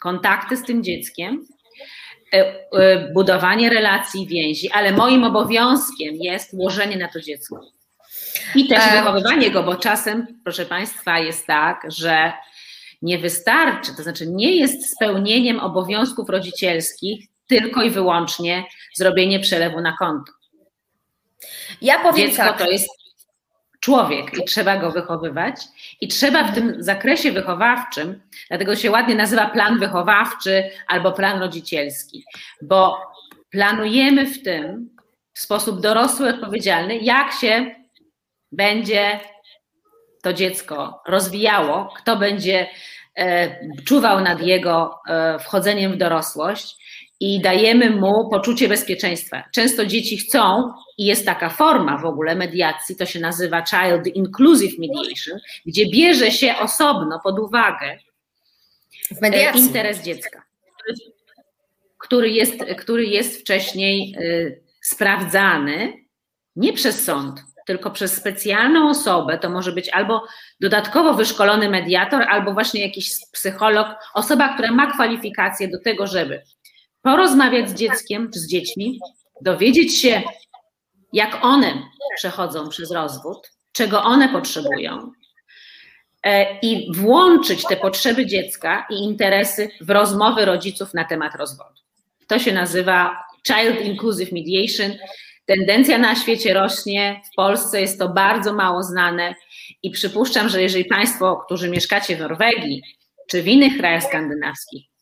[0.00, 1.46] kontakty z tym dzieckiem,
[2.32, 7.60] e, e, budowanie relacji, więzi, ale moim obowiązkiem jest łożenie na to dziecko.
[8.54, 8.90] I też E.
[8.90, 12.32] wychowywanie go, bo czasem, proszę Państwa, jest tak, że
[13.02, 19.96] nie wystarczy, to znaczy nie jest spełnieniem obowiązków rodzicielskich tylko i wyłącznie zrobienie przelewu na
[19.96, 20.32] konto.
[21.80, 22.58] Ja powiem Dziecko tak.
[22.58, 22.88] to jest
[23.80, 25.56] człowiek i trzeba go wychowywać.
[26.00, 32.24] I trzeba w tym zakresie wychowawczym, dlatego się ładnie nazywa plan wychowawczy albo plan rodzicielski,
[32.62, 32.96] bo
[33.50, 34.90] planujemy w tym
[35.32, 37.74] w sposób dorosły, odpowiedzialny, jak się
[38.52, 39.20] będzie
[40.22, 42.66] to dziecko rozwijało, kto będzie
[43.18, 46.83] e, czuwał nad jego e, wchodzeniem w dorosłość
[47.20, 49.44] i dajemy mu poczucie bezpieczeństwa.
[49.52, 54.78] Często dzieci chcą, i jest taka forma w ogóle mediacji, to się nazywa Child Inclusive
[54.78, 57.98] Mediation, gdzie bierze się osobno pod uwagę
[59.22, 60.42] e, interes dziecka,
[61.98, 65.92] który jest, który jest wcześniej y, sprawdzany
[66.56, 69.38] nie przez sąd, tylko przez specjalną osobę.
[69.38, 70.26] To może być albo
[70.60, 76.42] dodatkowo wyszkolony mediator, albo właśnie jakiś psycholog, osoba, która ma kwalifikacje do tego, żeby
[77.04, 79.00] porozmawiać z dzieckiem czy z dziećmi,
[79.40, 80.22] dowiedzieć się,
[81.12, 81.82] jak one
[82.16, 85.12] przechodzą przez rozwód, czego one potrzebują,
[86.22, 91.80] e, i włączyć te potrzeby dziecka i interesy w rozmowy rodziców na temat rozwodu.
[92.26, 94.92] To się nazywa Child Inclusive Mediation.
[95.46, 99.34] Tendencja na świecie rośnie, w Polsce jest to bardzo mało znane
[99.82, 102.82] i przypuszczam, że jeżeli Państwo, którzy mieszkacie w Norwegii
[103.30, 104.93] czy w innych krajach skandynawskich,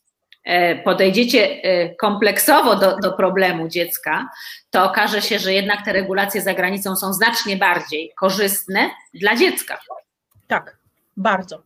[0.84, 4.28] podejdziecie e, kompleksowo do, do problemu dziecka,
[4.70, 9.78] to okaże się, że jednak te regulacje za granicą są znacznie bardziej korzystne dla dziecka.
[10.46, 10.76] Tak,
[11.16, 11.62] bardzo,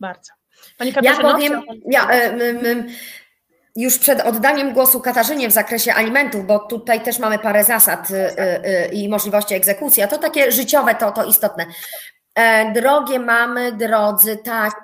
[0.00, 0.32] bardzo.
[0.78, 2.88] Pani Ja Katarzyno, powiem, chciała- ja, em, em, em,
[3.76, 8.14] już przed oddaniem głosu Katarzynie w zakresie alimentów, bo tutaj też mamy parę zasad y,
[8.14, 11.66] y, y, i możliwości egzekucji, a to takie życiowe, to, to istotne.
[12.34, 14.80] E, drogie mamy, drodzy, tak,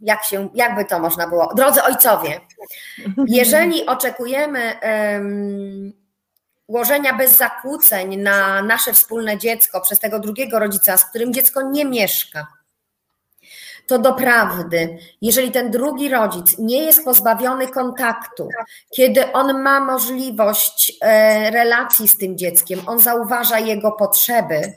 [0.00, 2.40] jak się, jakby to można było, drodzy ojcowie,
[3.26, 5.92] jeżeli oczekujemy em,
[6.68, 11.84] łożenia bez zakłóceń na nasze wspólne dziecko przez tego drugiego rodzica, z którym dziecko nie
[11.84, 12.46] mieszka,
[13.86, 18.48] to doprawdy, jeżeli ten drugi rodzic nie jest pozbawiony kontaktu,
[18.96, 24.76] kiedy on ma możliwość e, relacji z tym dzieckiem, on zauważa jego potrzeby,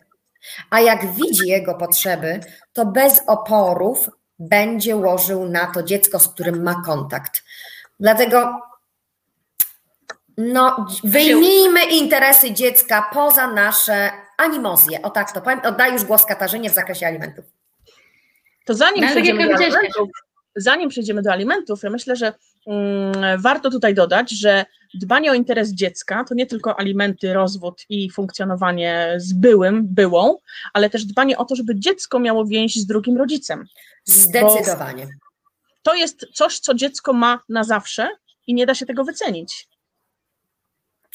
[0.69, 2.39] a jak widzi jego potrzeby,
[2.73, 7.43] to bez oporów będzie łożył na to dziecko, z którym ma kontakt.
[7.99, 8.61] Dlatego
[10.37, 15.01] no, wyjmijmy interesy dziecka poza nasze animozje.
[15.01, 15.59] O tak to powiem.
[15.63, 17.45] Oddaję już głos Katarzynie w zakresie alimentów.
[18.65, 20.09] To zanim No, przejdziemy do alimentów,
[20.55, 22.33] zanim przejdziemy do alimentów, ja myślę, że
[22.67, 28.11] mm, warto tutaj dodać, że dbanie o interes dziecka to nie tylko alimenty, rozwód i
[28.11, 30.37] funkcjonowanie z byłym, byłą,
[30.73, 33.65] ale też dbanie o to, żeby dziecko miało więź z drugim rodzicem.
[34.05, 35.07] Zdecydowanie.
[35.83, 38.09] To jest coś, co dziecko ma na zawsze
[38.47, 39.67] i nie da się tego wycenić.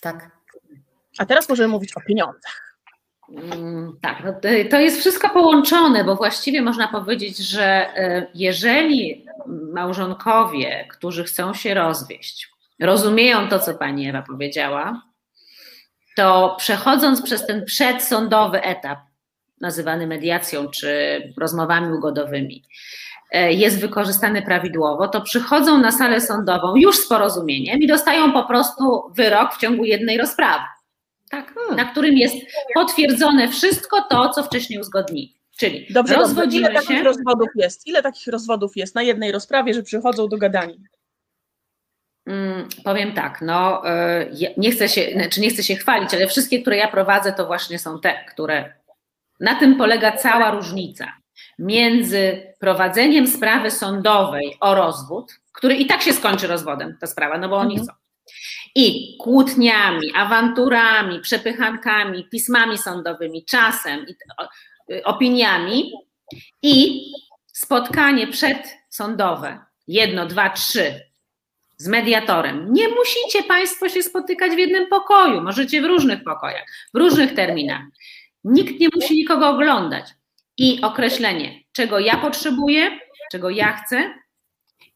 [0.01, 0.31] Tak.
[1.19, 2.77] A teraz możemy mówić o pieniądzach.
[3.37, 7.65] Mm, Tak, no to- to jest wszystko połączone, bo właściwie można powiedzieć, że
[7.97, 9.27] e, jeżeli
[9.73, 12.49] małżonkowie, którzy chcą się rozwieść,
[12.81, 15.03] rozumieją to, co pani Ewa powiedziała,
[16.17, 18.99] to przechodząc przez ten przedsądowy etap,
[19.61, 22.65] nazywany mediacją czy rozmowami ugodowymi,
[23.33, 28.45] e, jest wykorzystany prawidłowo, to przychodzą na salę sądową już z porozumieniem i dostają po
[28.45, 30.65] prostu wyrok w ciągu jednej rozprawy.
[31.31, 32.37] Tak, na którym jest
[32.75, 35.39] potwierdzone wszystko to, co wcześniej uzgodnili.
[35.57, 36.87] Czyli dobrze, rozwodzimy ile się.
[36.87, 37.87] Takich rozwodów jest?
[37.87, 40.75] Ile takich rozwodów jest na jednej rozprawie, że przychodzą do gadania?
[42.29, 43.83] Hmm, powiem tak, no
[44.31, 47.47] y, nie chcę się, znaczy nie chcę się chwalić, ale wszystkie, które ja prowadzę, to
[47.47, 48.73] właśnie są te, które
[49.41, 51.13] na tym polega cała różnica
[51.59, 57.49] między prowadzeniem sprawy sądowej o rozwód, który i tak się skończy rozwodem, ta sprawa, no
[57.49, 57.87] bo oni mhm.
[57.87, 57.93] chcą.
[58.75, 64.07] I kłótniami, awanturami, przepychankami, pismami sądowymi, czasem,
[65.05, 65.93] opiniami
[66.63, 67.03] i
[67.47, 71.08] spotkanie przedsądowe, jedno, dwa, trzy,
[71.79, 72.73] z mediatorem.
[72.73, 77.83] Nie musicie Państwo się spotykać w jednym pokoju, możecie w różnych pokojach, w różnych terminach.
[78.45, 80.05] Nikt nie musi nikogo oglądać.
[80.57, 82.99] I określenie, czego ja potrzebuję,
[83.33, 84.15] czego ja chcę,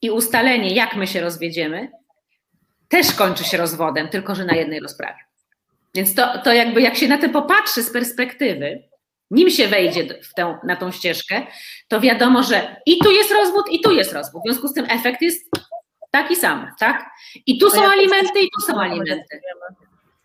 [0.02, 1.90] i ustalenie, jak my się rozwiedziemy,
[2.88, 5.18] też kończy się rozwodem, tylko że na jednej rozprawie.
[5.94, 8.82] Więc to, to jakby jak się na to popatrzy z perspektywy,
[9.30, 11.46] nim się wejdzie w tę, na tą ścieżkę,
[11.88, 14.42] to wiadomo, że i tu jest rozwód, i tu jest rozwód.
[14.42, 15.50] W związku z tym efekt jest
[16.12, 17.10] taki sam, tak?
[17.46, 19.40] I tu są alimenty, i tu są alimenty.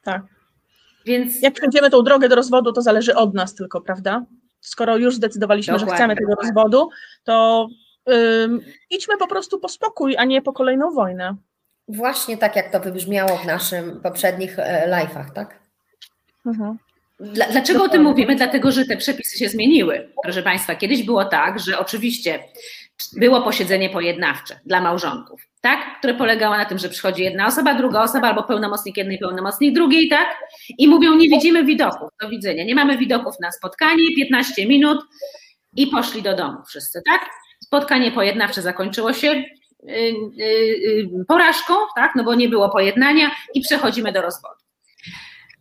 [0.04, 0.22] Tak.
[1.06, 1.42] Więc...
[1.42, 4.26] Jak przejdziemy tą drogę do rozwodu, to zależy od nas tylko, prawda?
[4.62, 5.92] Skoro już zdecydowaliśmy, Dokładnie.
[5.92, 6.90] że chcemy tego rozwodu,
[7.24, 7.68] to
[8.90, 11.36] idźmy po prostu po spokój, a nie po kolejną wojnę.
[11.88, 15.60] Właśnie tak, jak to wybrzmiało w naszym poprzednich e, live'ach, tak?
[16.46, 16.78] Mhm.
[17.20, 18.36] Dlaczego o tym mówimy?
[18.36, 20.10] Dlatego, że te przepisy się zmieniły.
[20.24, 22.44] Proszę Państwa, kiedyś było tak, że oczywiście
[23.14, 26.00] było posiedzenie pojednawcze dla małżonków, tak?
[26.00, 30.10] które polegało na tym, że przychodzi jedna osoba, druga osoba, albo pełnomocnik jednej, pełnomocnik drugiej,
[30.10, 30.28] tak?
[30.78, 35.00] I mówią, nie widzimy widoków, do widzenia, nie mamy widoków na spotkanie, 15 minut
[35.76, 37.30] i poszli do domu wszyscy, tak?
[37.60, 39.44] Spotkanie pojednawcze zakończyło się y,
[39.90, 42.12] y, y, porażką, tak?
[42.16, 44.56] no bo nie było pojednania i przechodzimy do rozwodu.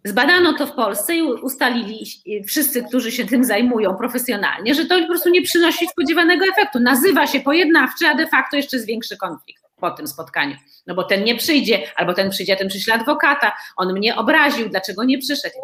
[0.04, 2.06] Zbadano to w Polsce i ustalili
[2.48, 6.80] wszyscy, którzy się tym zajmują profesjonalnie, że to po prostu nie przynosi spodziewanego efektu.
[6.80, 10.56] Nazywa się pojednawczy, a de facto jeszcze zwiększy konflikt po tym spotkaniu.
[10.86, 14.68] No bo ten nie przyjdzie, albo ten przyjdzie, a ten przyśle adwokata, on mnie obraził,
[14.68, 15.56] dlaczego nie przyszedł.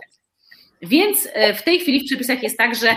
[0.83, 2.97] Więc e, w tej chwili w przepisach jest tak, że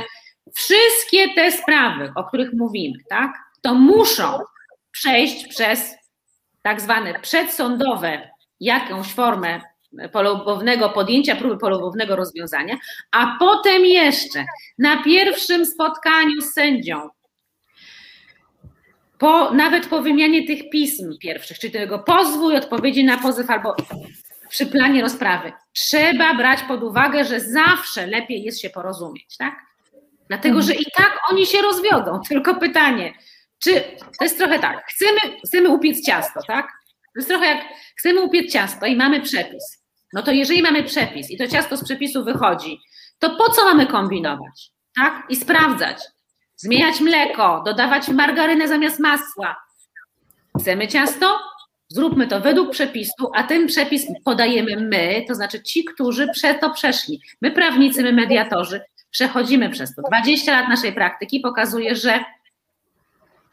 [0.54, 4.39] wszystkie te sprawy, o których mówimy, tak, to muszą
[4.91, 5.95] przejść przez
[6.62, 9.62] tak zwane przedsądowe jakąś formę
[10.12, 12.78] polubownego podjęcia próby polubownego rozwiązania,
[13.12, 14.45] a potem jeszcze
[14.78, 17.10] na pierwszym spotkaniu z sędzią,
[19.17, 23.75] po, nawet po wymianie tych pism pierwszych, czyli tego pozwu i odpowiedzi na pozew albo
[24.49, 29.56] przy planie rozprawy, trzeba brać pod uwagę, że zawsze lepiej jest się porozumieć, tak?
[30.28, 32.19] Dlatego, że i tak oni się rozwiodą.
[32.30, 33.13] Tylko pytanie,
[33.63, 33.73] czy
[34.19, 36.67] to jest trochę tak, chcemy, chcemy upiec ciasto, tak?
[37.13, 37.65] To jest trochę jak
[37.97, 39.84] chcemy upiec ciasto i mamy przepis.
[40.13, 42.80] No to jeżeli mamy przepis i to ciasto z przepisu wychodzi,
[43.19, 44.71] to po co mamy kombinować?
[44.97, 45.23] Tak?
[45.30, 45.97] I sprawdzać.
[46.57, 49.55] Zmieniać mleko, dodawać margarynę zamiast masła.
[50.59, 51.39] Chcemy ciasto?
[51.87, 56.69] Zróbmy to według przepisu, a ten przepis podajemy my, to znaczy ci, którzy przez to
[56.69, 57.21] przeszli.
[57.41, 60.01] My, prawnicy, my, mediatorzy, przechodzimy przez to.
[60.01, 62.23] 20 lat naszej praktyki pokazuje, że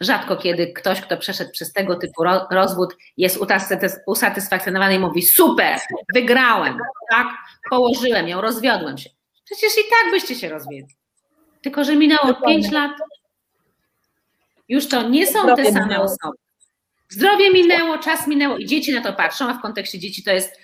[0.02, 3.38] Rzadko kiedy ktoś, kto przeszedł przez tego typu rozwód, jest
[4.06, 5.78] usatysfakcjonowany i mówi: Super,
[6.14, 6.78] wygrałem,
[7.10, 7.26] tak?
[7.70, 9.10] Położyłem ją, rozwiodłem się.
[9.44, 10.94] Przecież i tak byście się rozwiedli.
[11.62, 12.92] Tylko, że minęło 5 lat.
[14.68, 16.36] Już to nie są te same osoby.
[17.08, 20.60] Zdrowie minęło, czas minęło i dzieci na to patrzą, a w kontekście dzieci to jest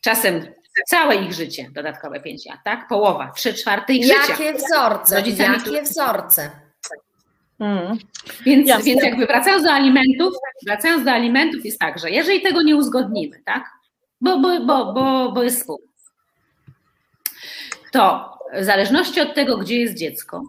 [0.00, 0.46] czasem
[0.86, 2.88] całe ich życie, dodatkowe 5 lat, tak?
[2.88, 4.44] Połowa, trzy czwarte ich Jakie życia.
[4.44, 6.50] Jakie wzorce, jakie wzorce.
[7.58, 7.98] Hmm.
[8.44, 10.34] Więc, więc jakby wracając do alimentów,
[10.66, 13.64] wracając do alimentów jest tak, że jeżeli tego nie uzgodnimy, tak,
[14.20, 15.82] bo, bo, bo, bo, bo jest spół,
[17.92, 20.42] to w zależności od tego, gdzie jest dziecko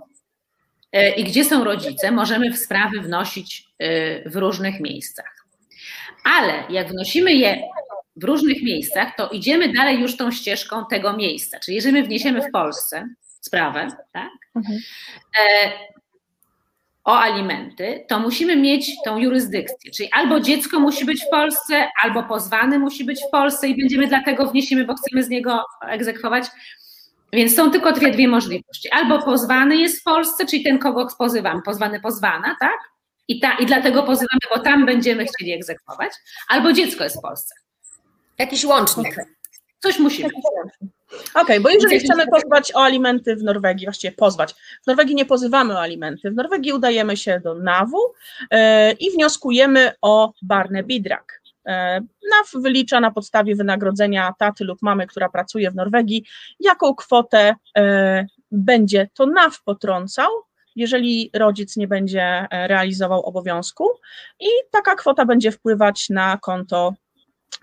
[0.92, 5.46] e, i gdzie są rodzice, możemy w sprawy wnosić e, w różnych miejscach.
[6.24, 7.62] Ale jak wnosimy je
[8.16, 11.60] w różnych miejscach, to idziemy dalej już tą ścieżką tego miejsca.
[11.60, 13.08] Czyli jeżeli my wniesiemy w Polsce
[13.40, 14.80] sprawę, tak, mhm.
[15.40, 15.72] E,
[17.04, 19.92] o alimenty, to musimy mieć tą jurysdykcję.
[19.92, 24.08] Czyli albo dziecko musi być w Polsce, albo pozwany musi być w Polsce i będziemy
[24.08, 26.46] dlatego wniesiemy, bo chcemy z niego egzekwować.
[27.34, 28.90] Więc są tylko dwie, dwie możliwości.
[28.92, 32.80] Albo pozwany jest w Polsce, czyli ten, kogo pozywamy, pozwany, pozwana, tak?
[33.28, 36.12] I, ta, I dlatego pozywamy, bo tam będziemy chcieli egzekwować,
[36.48, 37.56] albo dziecko jest w Polsce.
[38.38, 39.16] Jakiś łącznik.
[39.80, 40.34] Coś musi być.
[40.34, 44.54] Okej, okay, bo jeżeli chcemy pozwać o alimenty w Norwegii, właściwie pozwać,
[44.84, 48.14] w Norwegii nie pozywamy o alimenty, w Norwegii udajemy się do NAW-u
[48.52, 51.43] e, i wnioskujemy o barne bidrak.
[51.66, 56.26] E, NAW wylicza na podstawie wynagrodzenia taty lub mamy, która pracuje w Norwegii,
[56.60, 60.30] jaką kwotę e, będzie to NAW potrącał
[60.76, 63.90] jeżeli rodzic nie będzie e, realizował obowiązku,
[64.40, 66.94] i taka kwota będzie wpływać na konto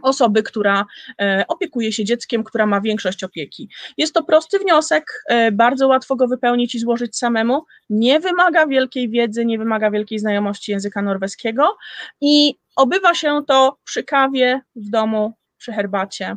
[0.03, 0.87] osoby, która
[1.21, 3.69] e, opiekuje się dzieckiem, która ma większość opieki.
[3.99, 9.09] Jest to prosty wniosek, e, bardzo łatwo go wypełnić i złożyć samemu, nie wymaga wielkiej
[9.09, 11.77] wiedzy, nie wymaga wielkiej znajomości języka norweskiego
[12.21, 16.37] i obywa się to przy kawie w domu, przy herbacie.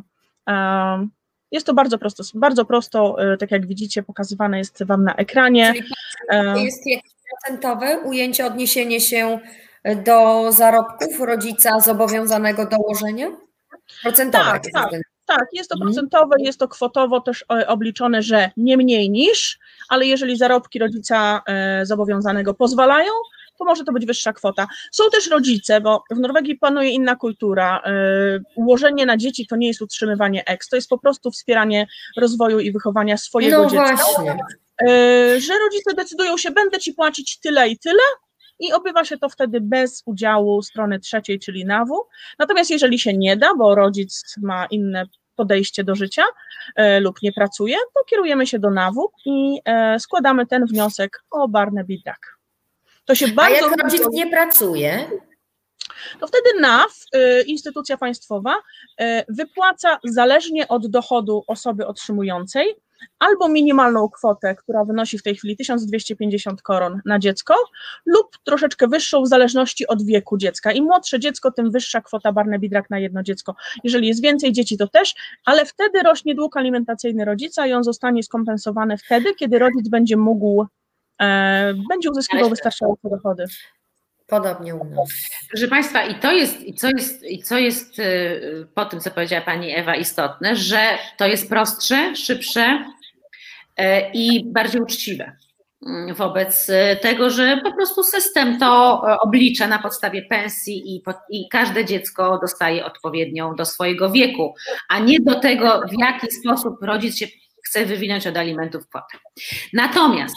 [1.52, 5.72] Jest to bardzo prosto, bardzo prosto, e, tak jak widzicie, pokazywane jest Wam na ekranie.
[5.74, 9.38] Czyli jest jakieś procentowe ujęcie, odniesienie się
[9.84, 13.26] do zarobków rodzica zobowiązanego do łożenia?
[14.02, 14.44] Procentowe.
[14.44, 14.90] Tak, tak,
[15.26, 15.92] tak, jest to mhm.
[15.92, 19.58] procentowe, jest to kwotowo też e, obliczone, że nie mniej niż,
[19.88, 23.12] ale jeżeli zarobki rodzica e, zobowiązanego pozwalają,
[23.58, 24.66] to może to być wyższa kwota.
[24.92, 27.82] Są też rodzice, bo w Norwegii panuje inna kultura.
[27.84, 27.92] E,
[28.54, 32.72] ułożenie na dzieci to nie jest utrzymywanie eks, to jest po prostu wspieranie rozwoju i
[32.72, 33.96] wychowania swojego no dziecka.
[33.96, 34.36] Właśnie.
[35.38, 38.02] Że rodzice decydują się, będę ci płacić tyle i tyle,
[38.58, 41.88] i obywa się to wtedy bez udziału strony trzeciej, czyli NAW.
[42.38, 46.22] Natomiast jeżeli się nie da, bo rodzic ma inne podejście do życia
[46.76, 51.48] e, lub nie pracuje, to kierujemy się do NAW i e, składamy ten wniosek o
[51.48, 52.38] Barne Bidak.
[53.04, 55.06] To się bardzo A jak rodzic nie pracuje?
[56.20, 58.54] to wtedy NAW, e, instytucja państwowa,
[59.00, 62.74] e, wypłaca zależnie od dochodu osoby otrzymującej
[63.18, 67.54] albo minimalną kwotę, która wynosi w tej chwili 1250 koron na dziecko,
[68.06, 70.72] lub troszeczkę wyższą w zależności od wieku dziecka.
[70.72, 73.54] Im młodsze dziecko, tym wyższa kwota Barne Bidrak na jedno dziecko.
[73.84, 75.14] Jeżeli jest więcej dzieci, to też,
[75.44, 80.66] ale wtedy rośnie dług alimentacyjny rodzica i on zostanie skompensowany wtedy, kiedy rodzic będzie mógł,
[81.20, 83.44] e, będzie uzyskiwał wystarczające dochody.
[84.34, 85.08] Podobnie u nas.
[85.50, 89.10] Proszę Państwa, i to jest, i co jest, i co jest y, po tym, co
[89.10, 92.84] powiedziała Pani Ewa, istotne, że to jest prostsze, szybsze
[93.80, 95.36] y, i bardziej uczciwe
[95.86, 96.70] mm, wobec
[97.02, 102.84] tego, że po prostu system to oblicza na podstawie pensji i, i, każde dziecko dostaje
[102.84, 104.54] odpowiednią do swojego wieku,
[104.88, 107.26] a nie do tego, w jaki sposób rodzic się
[107.66, 109.18] chce wywinąć od alimentów kwotę.
[109.72, 110.36] Natomiast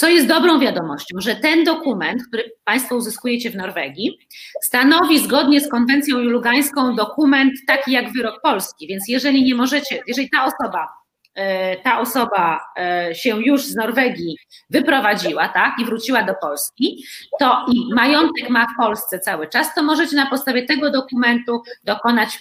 [0.00, 4.18] co jest dobrą wiadomością, że ten dokument, który Państwo uzyskujecie w Norwegii,
[4.62, 10.30] stanowi zgodnie z konwencją lugańską dokument taki jak wyrok polski, więc jeżeli nie możecie, jeżeli
[10.30, 10.88] ta osoba
[11.34, 14.36] e, ta osoba e, się już z Norwegii
[14.70, 17.04] wyprowadziła, tak, i wróciła do Polski,
[17.38, 22.38] to i majątek ma w Polsce cały czas, to możecie na podstawie tego dokumentu dokonać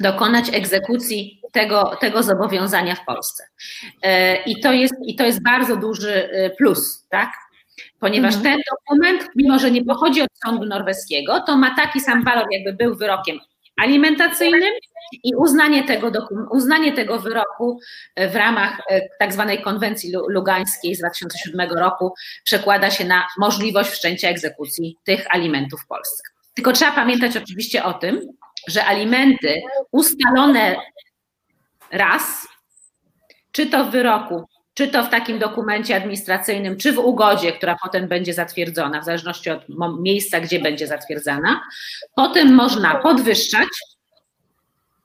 [0.00, 3.44] dokonać egzekucji tego, tego zobowiązania w Polsce.
[4.02, 7.32] E, I to, jest, I to jest bardzo duży e, plus, tak?
[8.00, 8.54] Ponieważ mhm.
[8.54, 12.72] ten dokument, mimo że nie pochodzi od sądu norweskiego, to ma taki sam walor, jakby
[12.72, 13.38] był wyrokiem
[13.76, 14.72] alimentacyjnym
[15.24, 16.12] i uznanie tego,
[16.50, 17.80] uznanie tego wyroku
[18.14, 18.80] e, w ramach
[19.18, 25.80] tak zwanej konwencji lugańskiej z 2007 roku przekłada się na możliwość wszczęcia egzekucji tych alimentów
[25.80, 26.22] w Polsce.
[26.54, 28.20] Tylko trzeba pamiętać oczywiście o tym,
[28.66, 29.54] że alimenty
[29.92, 30.76] ustalone
[31.92, 32.48] raz,
[33.52, 34.44] czy to w wyroku,
[34.74, 39.50] czy to w takim dokumencie administracyjnym, czy w ugodzie, która potem będzie zatwierdzona, w zależności
[39.50, 39.64] od
[40.00, 41.60] miejsca, gdzie będzie zatwierdzana,
[42.14, 43.68] potem można podwyższać,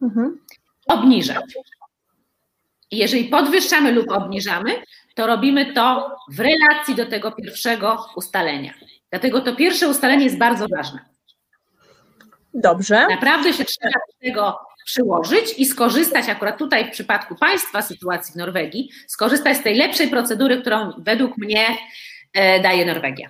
[0.01, 0.39] mhm.
[0.87, 1.45] obniżać.
[2.91, 4.71] I jeżeli podwyższamy lub obniżamy,
[5.15, 8.73] to robimy to w relacji do tego pierwszego ustalenia.
[9.09, 11.10] Dlatego to pierwsze ustalenie jest bardzo ważne.
[12.53, 13.07] Dobrze.
[13.07, 18.35] Naprawdę się trzeba do tego przyłożyć i skorzystać, akurat tutaj w przypadku Państwa sytuacji w
[18.35, 21.67] Norwegii, skorzystać z tej lepszej procedury, którą według mnie
[22.33, 23.29] e, daje Norwegia.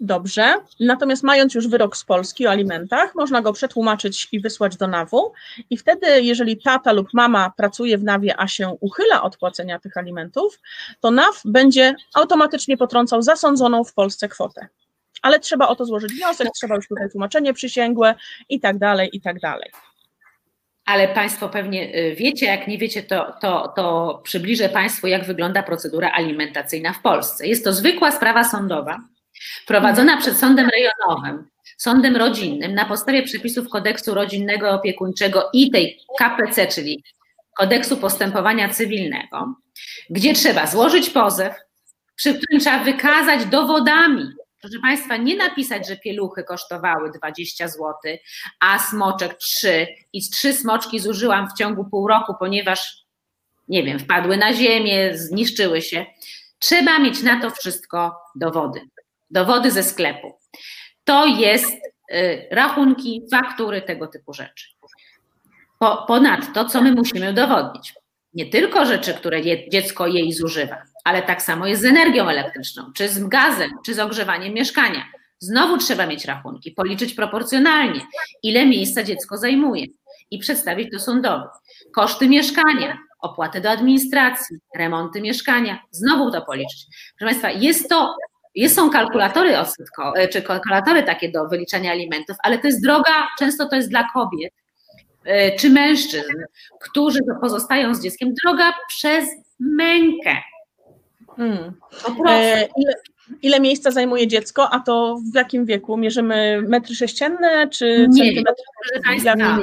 [0.00, 0.54] Dobrze.
[0.80, 5.32] Natomiast mając już wyrok z Polski o alimentach, można go przetłumaczyć i wysłać do NAW-u
[5.70, 9.96] i wtedy, jeżeli tata lub mama pracuje w NAWie, a się uchyla od płacenia tych
[9.96, 10.58] alimentów,
[11.00, 14.68] to NAW będzie automatycznie potrącał zasądzoną w Polsce kwotę
[15.22, 18.14] ale trzeba o to złożyć wniosek, trzeba już tutaj tłumaczenie przysięgłe
[18.48, 19.70] i tak dalej, i tak dalej.
[20.84, 25.62] Ale Państwo pewnie y, wiecie, jak nie wiecie, to, to, to przybliżę Państwu, jak wygląda
[25.62, 27.46] procedura alimentacyjna w Polsce.
[27.46, 29.00] Jest to zwykła sprawa sądowa,
[29.66, 36.66] prowadzona przed sądem rejonowym, sądem rodzinnym na podstawie przepisów kodeksu rodzinnego opiekuńczego i tej KPC,
[36.66, 37.04] czyli
[37.56, 39.54] kodeksu postępowania cywilnego,
[40.10, 41.54] gdzie trzeba złożyć pozew,
[42.16, 44.24] przy którym trzeba wykazać dowodami
[44.62, 47.94] proszę Państwa, nie napisać, że pieluchy kosztowały 20 zł,
[48.60, 53.04] a smoczek 3 i trzy smoczki zużyłam w ciągu pół roku, ponieważ,
[53.68, 56.06] nie wiem, wpadły na ziemię, zniszczyły się.
[56.58, 58.80] Trzeba mieć na to wszystko dowody.
[59.30, 60.38] Dowody ze sklepu.
[61.04, 61.72] To jest
[62.12, 64.66] y, rachunki, faktury, tego typu rzeczy.
[65.78, 67.94] Po, ponadto, co my musimy udowodnić?
[68.34, 73.08] Nie tylko rzeczy, które dziecko jej zużywa, Ale tak samo jest z energią elektryczną, czy
[73.08, 75.04] z gazem, czy z ogrzewaniem mieszkania.
[75.38, 78.00] Znowu trzeba mieć rachunki, policzyć proporcjonalnie,
[78.42, 79.86] ile miejsca dziecko zajmuje
[80.30, 81.44] i przedstawić to sądowi.
[81.94, 86.86] Koszty mieszkania, opłaty do administracji, remonty mieszkania, znowu to policzyć.
[87.18, 88.16] Proszę Państwa, jest to,
[88.54, 93.68] jest, są kalkulatory odsetkowe, czy kalkulatory takie do wyliczania alimentów, ale to jest droga, często
[93.68, 94.52] to jest dla kobiet
[95.24, 96.34] e, czy mężczyzn,
[96.80, 99.28] którzy pozostają z dzieckiem, droga przez
[99.60, 100.36] mękę.
[101.36, 101.72] Hmm.
[102.28, 102.94] E, ile,
[103.42, 105.96] ile, miejsca zajmuje dziecko, a to w jakim wieku?
[105.96, 108.64] Mierzymy metry sześcienne, czy nie, centymetry?
[109.04, 109.58] Państwa,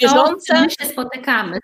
[0.00, 0.60] bieżące?
[0.60, 1.58] my się spotykamy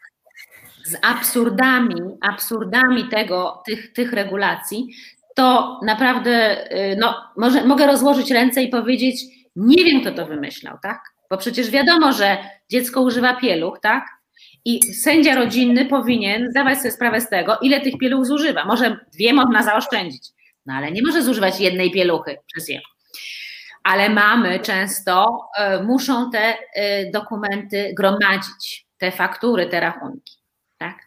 [0.84, 4.88] z absurdami, absurdami tego, tych, tych regulacji,
[5.34, 9.24] to naprawdę y, no, może, mogę rozłożyć ręce i powiedzieć,
[9.56, 11.00] nie wiem, kto to wymyślał, tak?
[11.30, 12.38] Bo przecież wiadomo, że
[12.70, 14.04] dziecko używa pieluch, tak?
[14.64, 18.64] I sędzia rodzinny powinien zdawać sobie sprawę z tego, ile tych pieluch zużywa.
[18.64, 20.28] Może dwie można zaoszczędzić,
[20.66, 22.80] no ale nie może zużywać jednej pieluchy przez je.
[23.82, 25.40] Ale mamy często
[25.80, 30.36] y, muszą te y, dokumenty gromadzić, te faktury, te rachunki.
[30.78, 30.98] Tak?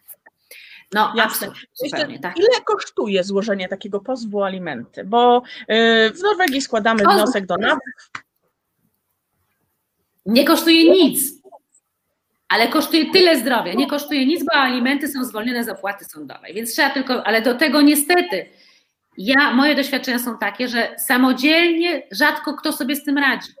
[0.92, 1.48] No, Jasne.
[1.74, 2.36] Zupełnie, tak.
[2.36, 5.04] Ile kosztuje złożenie takiego pozwu alimenty?
[5.04, 7.78] Bo y, w Norwegii składamy wniosek do NAW.
[10.26, 11.35] Nie kosztuje nic,
[12.48, 13.74] ale kosztuje tyle zdrowia.
[13.74, 16.54] Nie kosztuje nic, bo alimenty są zwolnione z opłaty sądowej.
[16.54, 18.46] Więc trzeba tylko, ale do tego niestety,
[19.18, 23.52] ja, moje doświadczenia są takie, że samodzielnie rzadko kto sobie z tym radzi.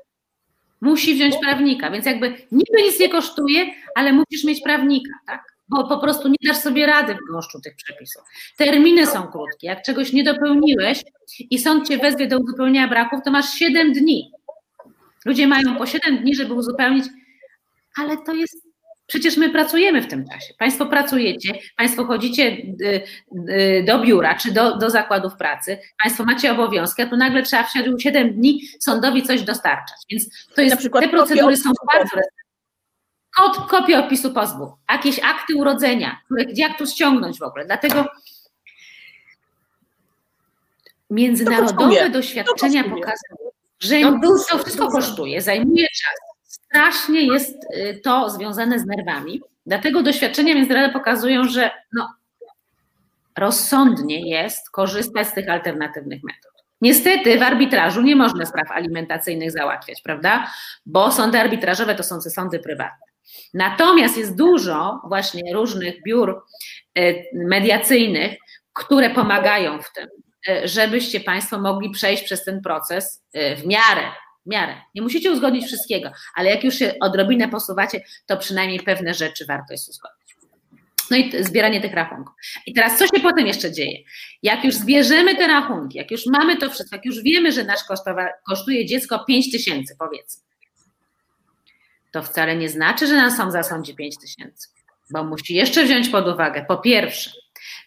[0.80, 5.56] Musi wziąć prawnika, więc jakby niby nic nie kosztuje, ale musisz mieć prawnika, tak?
[5.68, 8.22] bo po prostu nie dasz sobie rady w gąszczu tych przepisów.
[8.56, 9.66] Terminy są krótkie.
[9.66, 11.04] Jak czegoś nie dopełniłeś
[11.50, 14.30] i sąd cię wezwie do uzupełnienia braków, to masz 7 dni.
[15.24, 17.04] Ludzie mają po 7 dni, żeby uzupełnić,
[17.96, 18.65] ale to jest.
[19.06, 20.54] Przecież my pracujemy w tym czasie.
[20.58, 22.42] Państwo pracujecie, Państwo chodzicie
[22.82, 23.02] y,
[23.50, 27.62] y, do biura czy do, do zakładów pracy, Państwo macie obowiązki, a tu nagle trzeba
[27.62, 29.96] w ciągu 7 dni sądowi coś dostarczać.
[30.10, 32.16] Więc to jest, te procedury są bardzo
[33.36, 36.20] Kod, kopię opisu pozwu, jakieś akty urodzenia,
[36.54, 37.64] jak tu ściągnąć w ogóle.
[37.64, 38.04] Dlatego
[41.10, 43.50] międzynarodowe to doświadczenia pokazują,
[43.80, 46.35] że no to wszystko kosztuje, zajmuje czas.
[46.76, 49.40] Strasznie jest y, to związane z nerwami.
[49.66, 52.14] Dlatego doświadczenia międzynarodowe pokazują, że no,
[53.38, 56.52] rozsądnie jest korzystać z tych alternatywnych metod.
[56.80, 60.50] Niestety w arbitrażu nie można spraw alimentacyjnych załatwiać, prawda?
[60.86, 63.06] Bo sądy arbitrażowe to są sądy prywatne.
[63.54, 66.42] Natomiast jest dużo właśnie różnych biur
[66.94, 68.32] e, mediacyjnych,
[68.72, 70.08] które pomagają w tym,
[70.48, 74.02] e, żebyście Państwo mogli przejść przez ten proces w miarę,
[74.46, 74.74] w miarę.
[74.94, 79.72] Nie musicie uzgodnić wszystkiego, ale jak już się odrobinę posuwacie, to przynajmniej pewne rzeczy warto
[79.72, 80.26] jest uzgodnić.
[81.10, 82.34] No i zbieranie tych rachunków.
[82.66, 83.98] I teraz co się potem jeszcze dzieje?
[84.42, 87.84] Jak już zbierzemy te rachunki, jak już mamy to wszystko, jak już wiemy, że nasz
[87.84, 90.42] kosztowa, kosztuje dziecko 5 tysięcy, powiedzmy,
[92.12, 94.68] to wcale nie znaczy, że na sam zasądzi 5 tysięcy,
[95.10, 97.30] bo musi jeszcze wziąć pod uwagę, po pierwsze,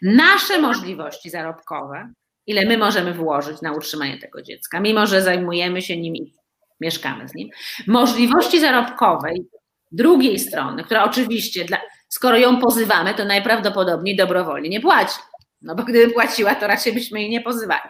[0.01, 2.13] nasze możliwości zarobkowe,
[2.47, 6.38] ile my możemy włożyć na utrzymanie tego dziecka, mimo że zajmujemy się nim i
[6.81, 7.49] mieszkamy z nim.
[7.87, 9.45] Możliwości zarobkowej
[9.91, 11.77] drugiej strony, która oczywiście, dla,
[12.09, 15.19] skoro ją pozywamy, to najprawdopodobniej dobrowolnie nie płaci.
[15.61, 17.89] No bo gdyby płaciła, to raczej byśmy jej nie pozywali.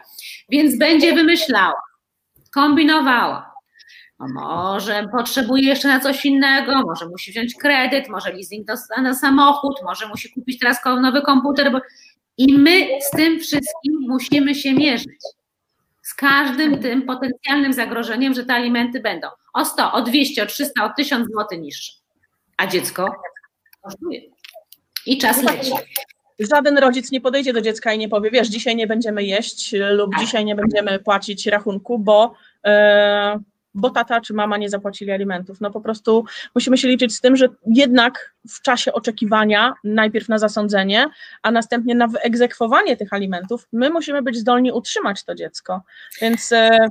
[0.50, 1.82] Więc będzie wymyślała,
[2.54, 3.52] kombinowała,
[4.20, 8.68] może potrzebuje jeszcze na coś innego, może musi wziąć kredyt, może leasing
[9.02, 11.72] na samochód, może musi kupić teraz nowy komputer.
[11.72, 11.80] Bo...
[12.38, 15.20] I my z tym wszystkim musimy się mierzyć.
[16.10, 20.86] Z każdym tym potencjalnym zagrożeniem, że te alimenty będą o 100, o 200, o 300,
[20.86, 21.94] o 1000 zł niższe.
[22.58, 23.16] A dziecko
[23.82, 24.22] kosztuje.
[25.06, 25.72] I czas leci.
[26.40, 30.20] Żaden rodzic nie podejdzie do dziecka i nie powie, wiesz, dzisiaj nie będziemy jeść lub
[30.20, 32.34] dzisiaj nie będziemy płacić rachunku, bo.
[32.66, 32.72] Yy
[33.74, 35.62] bo tata czy mama nie zapłacili alimentów.
[35.62, 40.38] No po prostu musimy się liczyć z tym, że jednak w czasie oczekiwania, najpierw na
[40.38, 41.06] zasądzenie,
[41.42, 45.82] a następnie na wyegzekwowanie tych alimentów, my musimy być zdolni utrzymać to dziecko.
[46.22, 46.52] Więc.
[46.52, 46.90] E,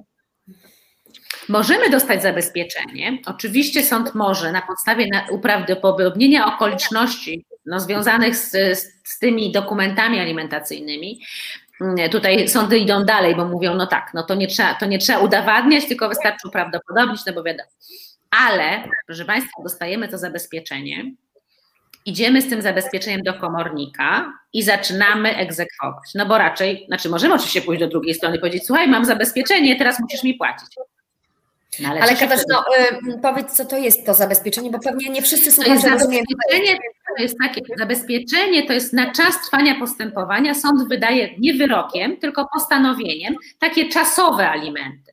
[1.49, 3.18] Możemy dostać zabezpieczenie.
[3.26, 11.20] Oczywiście sąd może na podstawie uprawdopodobnienia okoliczności no, związanych z, z, tymi dokumentami alimentacyjnymi
[12.11, 15.18] tutaj sądy idą dalej, bo mówią, no tak, no to nie trzeba, to nie trzeba
[15.18, 17.70] udowadniać, tylko wystarczy uprawdopodobnić, no bo wiadomo.
[18.31, 21.05] Ale, proszę Państwa, dostajemy to zabezpieczenie,
[22.05, 26.14] idziemy z tym zabezpieczeniem do komornika i zaczynamy egzekwować.
[26.14, 29.76] No bo raczej, znaczy możemy oczywiście pójść do drugiej strony i powiedzieć, słuchaj, mam zabezpieczenie,
[29.76, 30.68] teraz musisz mi płacić.
[31.81, 32.64] No, ale ale Katarzyno,
[33.14, 36.24] y, powiedz, co to jest to zabezpieczenie, bo pewnie nie wszyscy słuchacze rozumieją.
[36.31, 36.79] Zabezpieczenie
[37.16, 42.48] to jest takie, zabezpieczenie to jest na czas trwania postępowania, sąd wydaje nie wyrokiem, tylko
[42.54, 45.12] postanowieniem, takie czasowe alimenty.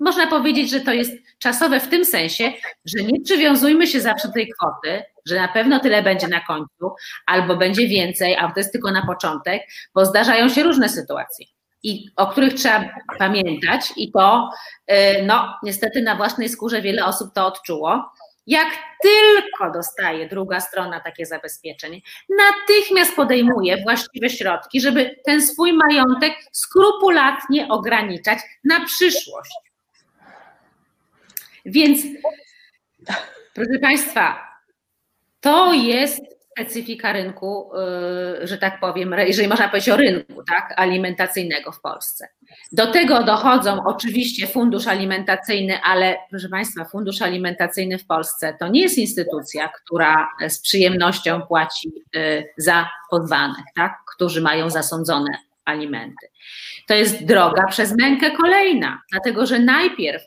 [0.00, 2.52] Można powiedzieć, że to jest czasowe w tym sensie,
[2.84, 6.94] że nie przywiązujmy się zawsze do tej kwoty, że na pewno tyle będzie na końcu,
[7.26, 9.62] albo będzie więcej, a to jest tylko na początek,
[9.94, 11.46] bo zdarzają się różne sytuacje.
[11.82, 12.84] I o których trzeba
[13.18, 14.50] pamiętać, i to,
[14.90, 14.94] y,
[15.26, 18.12] no, niestety na własnej skórze wiele osób to odczuło.
[18.48, 18.68] Jak
[19.02, 27.68] tylko dostaje druga strona takie zabezpieczenie, natychmiast podejmuje właściwe środki, żeby ten swój majątek skrupulatnie
[27.68, 29.50] ograniczać na przyszłość.
[31.64, 32.00] Więc,
[33.54, 34.48] proszę Państwa,
[35.40, 37.70] to jest specyfika rynku,
[38.42, 42.28] y, że tak powiem, jeżeli można powiedzieć o rynku tak, alimentacyjnego w Polsce.
[42.72, 48.80] Do tego dochodzą oczywiście fundusz alimentacyjny, ale proszę Państwa, fundusz alimentacyjny w Polsce to nie
[48.82, 56.26] jest instytucja, która z przyjemnością płaci y, za pozwanych, tak, którzy mają zasądzone alimenty.
[56.86, 60.22] To jest droga przez mękę kolejna, dlatego że najpierw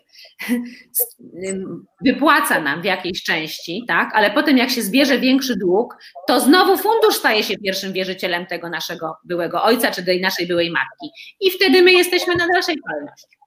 [2.05, 6.77] wypłaca nam w jakiejś części, tak, ale potem jak się zbierze większy dług, to znowu
[6.77, 11.09] fundusz staje się pierwszym wierzycielem tego naszego byłego ojca czy tej naszej byłej matki.
[11.39, 13.37] I wtedy my jesteśmy na dalszej kolejności.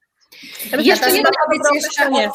[0.90, 2.32] Jeszcze jedna powiedz jeszcze o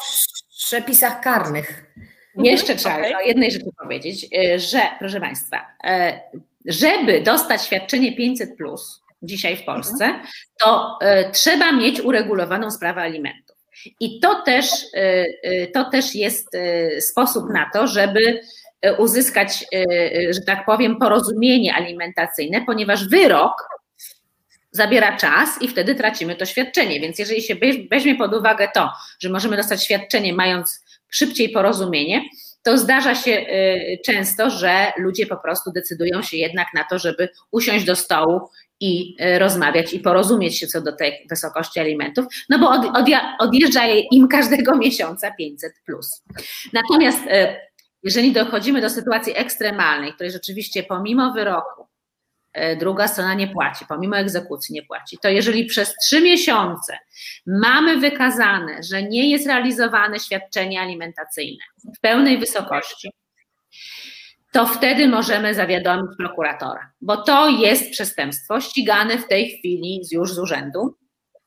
[0.66, 1.94] przepisach karnych.
[2.36, 3.16] Jeszcze trzeba okay.
[3.16, 6.20] o jednej rzeczy powiedzieć, e, że proszę Państwa, e,
[6.66, 10.20] żeby dostać świadczenie 500 plus, dzisiaj w Polsce,
[10.60, 13.56] to e, trzeba mieć uregulowaną sprawę alimentów.
[14.00, 16.48] I to też, e, e, to też jest
[17.00, 18.40] sposób na to, żeby
[18.98, 19.64] uzyskać,
[20.30, 23.68] że tak powiem, porozumienie alimentacyjne, ponieważ wyrok
[24.70, 27.00] zabiera czas i wtedy tracimy to świadczenie.
[27.00, 27.54] Więc jeżeli się
[27.90, 32.22] weźmie pod uwagę to, że możemy dostać świadczenie mając szybciej porozumienie,
[32.62, 33.46] to zdarza się
[34.06, 38.40] często, że ludzie po prostu decydują się jednak na to, żeby usiąść do stołu
[38.80, 43.06] i e, rozmawiać i porozumieć się co do tej wysokości alimentów, no bo od, od,
[43.38, 46.22] odjeżdża im każdego miesiąca 500 plus.
[46.72, 47.70] Natomiast e,
[48.02, 51.86] jeżeli dochodzimy do sytuacji ekstremalnej, której rzeczywiście pomimo wyroku
[52.52, 56.98] e, druga strona nie płaci, pomimo egzekucji nie płaci, to jeżeli przez trzy miesiące
[57.46, 61.64] mamy wykazane, że nie jest realizowane świadczenie alimentacyjne
[61.96, 63.10] w pełnej wysokości,
[64.52, 70.38] to wtedy możemy zawiadomić prokuratora, bo to jest przestępstwo ścigane w tej chwili już z
[70.38, 70.96] urzędu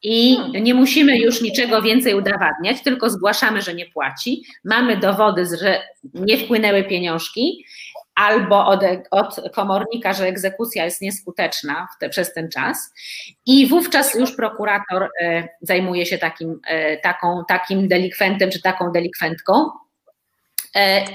[0.04, 5.82] i nie musimy już niczego więcej udowadniać, tylko zgłaszamy, że nie płaci, mamy dowody, że
[6.14, 7.66] nie wpłynęły pieniążki,
[8.16, 8.82] albo od,
[9.12, 12.93] od komornika, że egzekucja jest nieskuteczna te, przez ten czas.
[13.45, 19.70] I wówczas już prokurator e, zajmuje się takim, e, taką, takim delikwentem czy taką delikwentką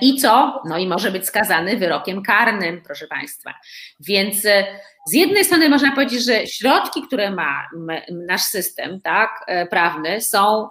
[0.00, 0.62] I co?
[0.64, 3.54] No i może być skazany wyrokiem karnym, proszę Państwa.
[4.00, 4.66] Więc e,
[5.06, 7.66] z jednej strony można powiedzieć, że środki, które ma
[8.10, 10.68] nasz system tak, e, prawny, są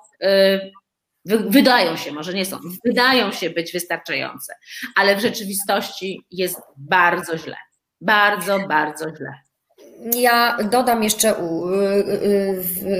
[1.25, 4.53] wydają się, może nie są, wydają się być wystarczające,
[4.95, 7.57] ale w rzeczywistości jest bardzo źle.
[8.01, 9.46] Bardzo, bardzo źle.
[10.15, 11.35] Ja dodam jeszcze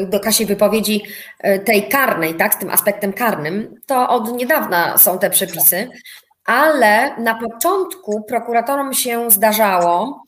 [0.08, 1.04] do Kasi wypowiedzi
[1.40, 3.76] e, tej karnej, tak, z tym aspektem karnym.
[3.86, 5.90] To od niedawna są te przepisy,
[6.46, 10.24] ale na początku prokuratorom się zdarzało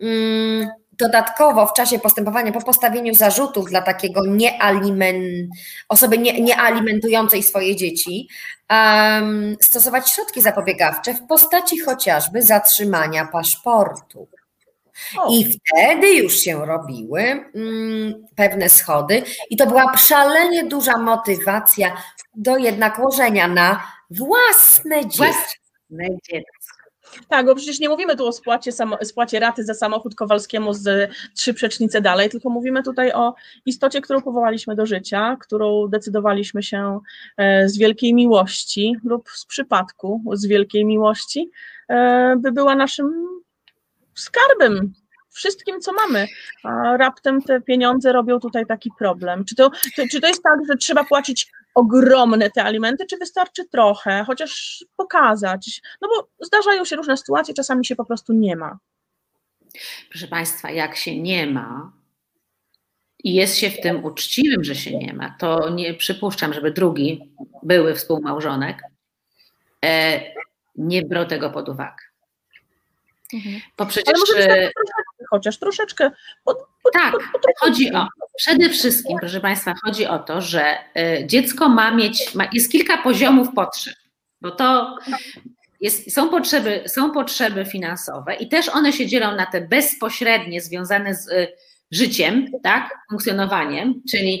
[0.00, 0.68] mm,
[1.00, 5.48] dodatkowo w czasie postępowania po postawieniu zarzutów dla takiego niealimen,
[5.88, 8.28] osoby nie, niealimentującej swoje dzieci
[8.70, 14.28] um, stosować środki zapobiegawcze w postaci chociażby zatrzymania paszportu.
[15.30, 21.96] I wtedy już się robiły mm, pewne schody, i to była szalenie duża motywacja
[22.34, 25.60] do jednak łożenia na własne dziecko.
[27.28, 28.72] Tak, bo przecież nie mówimy tu o spłacie,
[29.02, 33.34] spłacie raty za samochód Kowalskiemu z trzy przecznice dalej, tylko mówimy tutaj o
[33.66, 37.00] istocie, którą powołaliśmy do życia, którą decydowaliśmy się
[37.36, 41.50] e, z wielkiej miłości lub z przypadku z wielkiej miłości,
[41.88, 43.28] e, by była naszym
[44.20, 44.92] skarbem,
[45.30, 46.26] wszystkim, co mamy,
[46.64, 49.44] a raptem te pieniądze robią tutaj taki problem.
[49.44, 49.70] Czy to,
[50.10, 55.80] czy to jest tak, że trzeba płacić ogromne te alimenty, czy wystarczy trochę, chociaż pokazać?
[56.00, 58.78] No bo zdarzają się różne sytuacje, czasami się po prostu nie ma.
[60.10, 61.92] Proszę Państwa, jak się nie ma
[63.24, 67.34] i jest się w tym uczciwym, że się nie ma, to nie przypuszczam, żeby drugi
[67.62, 68.82] były współmałżonek
[69.84, 70.20] e,
[70.76, 72.09] nie brał tego pod uwagę.
[73.34, 73.60] Mhm.
[73.78, 74.14] Bo przecież.
[74.14, 74.70] Ale może
[75.30, 76.10] chociaż troszeczkę.
[76.44, 78.06] Pod, pod, tak, pod, chodzi o.
[78.36, 82.34] Przede wszystkim, proszę Państwa, chodzi o to, że y, dziecko ma mieć.
[82.34, 83.94] Ma, jest kilka poziomów potrzeb,
[84.40, 84.96] bo to
[85.80, 91.14] jest, są, potrzeby, są potrzeby finansowe i też one się dzielą na te bezpośrednie związane
[91.14, 91.48] z y,
[91.90, 94.40] życiem, tak, funkcjonowaniem, czyli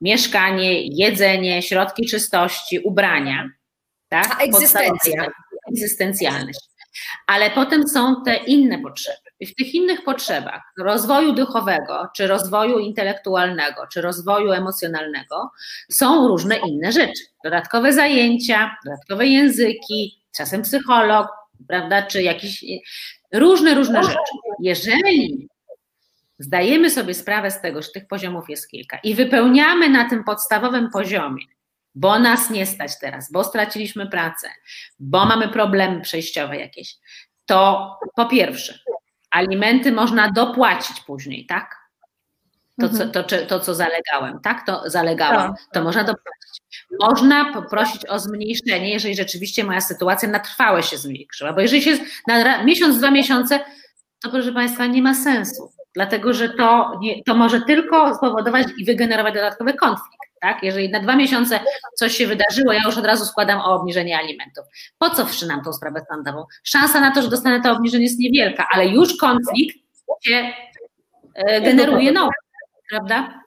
[0.00, 3.48] mieszkanie, jedzenie, środki czystości, ubrania,
[4.08, 4.36] tak?
[4.38, 5.26] A egzystencja.
[5.70, 6.69] Egzystencjalność.
[7.26, 9.30] Ale potem są te inne potrzeby.
[9.40, 15.50] I w tych innych potrzebach rozwoju duchowego, czy rozwoju intelektualnego, czy rozwoju emocjonalnego
[15.90, 17.22] są różne inne rzeczy.
[17.44, 21.28] Dodatkowe zajęcia, dodatkowe języki, czasem psycholog,
[21.68, 22.64] prawda, czy jakieś
[23.32, 24.18] różne, różne rzeczy.
[24.60, 25.48] Jeżeli
[26.38, 30.90] zdajemy sobie sprawę z tego, że tych poziomów jest kilka i wypełniamy na tym podstawowym
[30.90, 31.44] poziomie,
[31.94, 34.48] bo nas nie stać teraz, bo straciliśmy pracę,
[34.98, 36.96] bo mamy problemy przejściowe jakieś,
[37.46, 38.78] to po pierwsze,
[39.30, 41.80] alimenty można dopłacić później, tak?
[42.80, 43.10] To, co, mhm.
[43.10, 44.66] to, to, to, co zalegałem, tak?
[44.66, 45.64] To zalegałam, tak.
[45.72, 46.40] to można dopłacić.
[47.00, 51.98] Można poprosić o zmniejszenie, jeżeli rzeczywiście moja sytuacja na trwałe się zmniejszyła, bo jeżeli się
[52.26, 53.60] na miesiąc, dwa miesiące,
[54.22, 58.84] to proszę Państwa, nie ma sensu, dlatego że to, nie, to może tylko spowodować i
[58.84, 60.19] wygenerować dodatkowy konflikt.
[60.40, 60.62] Tak?
[60.62, 61.60] Jeżeli na dwa miesiące
[61.94, 64.64] coś się wydarzyło, ja już od razu składam o obniżenie alimentów.
[64.98, 66.44] Po co wszczynam tą sprawę sądową?
[66.64, 69.78] Szansa na to, że dostanę to obniżenie jest niewielka, ale już konflikt
[70.22, 70.52] się
[71.34, 72.32] e, generuje nowy,
[72.90, 73.42] prawda?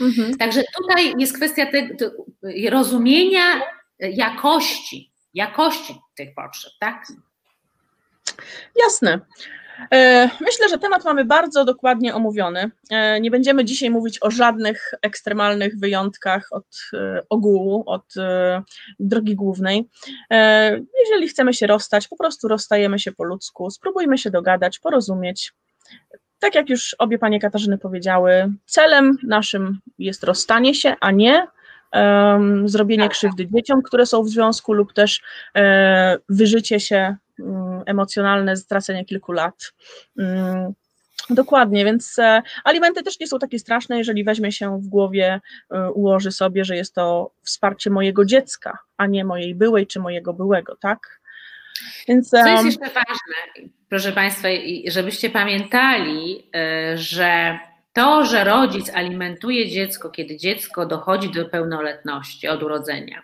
[0.00, 0.36] Mhm.
[0.36, 2.10] Także tutaj jest kwestia te, te,
[2.70, 3.42] rozumienia
[3.98, 7.06] jakości, jakości tych potrzeb, tak?
[8.76, 9.20] Jasne.
[9.92, 12.70] E, myślę, że temat mamy bardzo dokładnie omówiony.
[12.90, 18.14] E, nie będziemy dzisiaj mówić o żadnych ekstremalnych wyjątkach od e, ogółu, od
[18.98, 19.88] drogi głównej.
[21.04, 25.52] Jeżeli chcemy się rozstać, po prostu rozstajemy się po ludzku, spróbujmy się dogadać, porozumieć.
[26.38, 31.46] Tak jak już obie panie Katarzyny powiedziały, celem naszym jest rozstanie się, a nie
[32.64, 35.22] zrobienie krzywdy dzieciom, które są w związku, lub też
[36.28, 39.72] wyżycie się um, emocjonalne, stracenie kilku lat.
[40.16, 40.74] Um,
[41.30, 45.90] Dokładnie, więc e, alimenty też nie są takie straszne, jeżeli weźmie się w głowie, e,
[45.90, 50.76] ułoży sobie, że jest to wsparcie mojego dziecka, a nie mojej byłej czy mojego byłego,
[50.76, 51.20] tak?
[52.08, 54.48] Więc, Co jest jeszcze ważne, proszę Państwa,
[54.86, 57.58] żebyście pamiętali, e, że
[57.92, 63.22] to, że rodzic alimentuje dziecko, kiedy dziecko dochodzi do pełnoletności od urodzenia,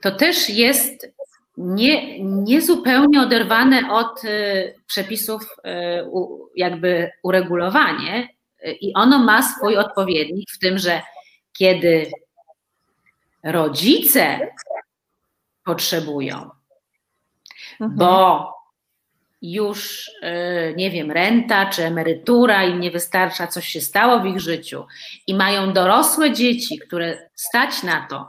[0.00, 1.14] to też jest
[1.62, 5.70] nie, niezupełnie oderwane od y, przepisów y,
[6.56, 8.28] jakby uregulowanie
[8.80, 11.02] i ono ma swój odpowiednik w tym, że
[11.52, 12.10] kiedy
[13.44, 14.40] rodzice
[15.64, 16.50] potrzebują,
[17.80, 17.98] mhm.
[17.98, 18.52] bo
[19.42, 24.40] już, y, nie wiem, renta czy emerytura im nie wystarcza, coś się stało w ich
[24.40, 24.86] życiu
[25.26, 28.28] i mają dorosłe dzieci, które stać na to,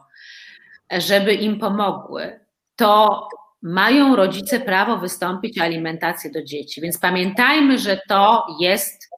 [0.91, 2.39] żeby im pomogły,
[2.83, 3.27] to
[3.61, 6.81] mają rodzice prawo wystąpić o alimentację do dzieci.
[6.81, 9.09] Więc pamiętajmy, że to jest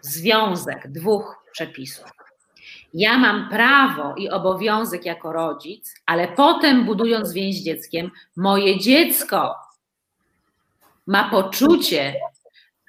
[0.00, 2.04] związek dwóch przepisów.
[2.94, 9.54] Ja mam prawo i obowiązek jako rodzic, ale potem budując więź z dzieckiem, moje dziecko
[11.06, 12.14] ma poczucie,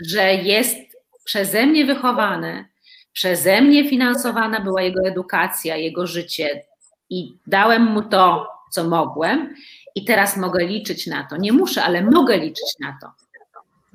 [0.05, 0.77] że jest
[1.23, 2.65] przeze mnie wychowane,
[3.13, 6.63] przeze mnie finansowana była jego edukacja, jego życie
[7.09, 9.55] i dałem mu to, co mogłem,
[9.95, 11.37] i teraz mogę liczyć na to.
[11.37, 13.11] Nie muszę, ale mogę liczyć na to,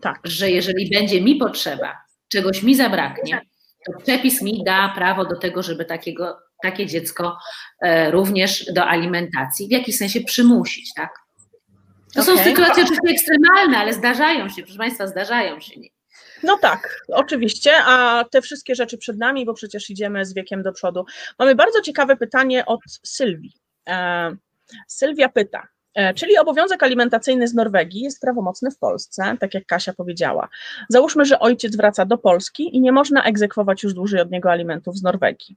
[0.00, 0.20] tak.
[0.24, 3.40] że jeżeli będzie mi potrzeba, czegoś mi zabraknie,
[3.86, 7.38] to przepis mi da prawo do tego, żeby takiego, takie dziecko
[7.80, 11.14] e, również do alimentacji w jakiś sensie przymusić, tak?
[12.14, 12.36] To okay.
[12.36, 15.74] są sytuacje oczywiście ekstremalne, ale zdarzają się, proszę Państwa, zdarzają się.
[16.42, 20.72] No tak, oczywiście, a te wszystkie rzeczy przed nami, bo przecież idziemy z wiekiem do
[20.72, 21.04] przodu.
[21.38, 23.52] Mamy bardzo ciekawe pytanie od Sylwii.
[23.88, 24.36] E,
[24.88, 25.68] Sylwia pyta,
[26.14, 30.48] Czyli obowiązek alimentacyjny z Norwegii jest prawomocny w Polsce, tak jak Kasia powiedziała.
[30.88, 34.96] Załóżmy, że ojciec wraca do Polski i nie można egzekwować już dłużej od niego alimentów
[34.96, 35.56] z Norwegii.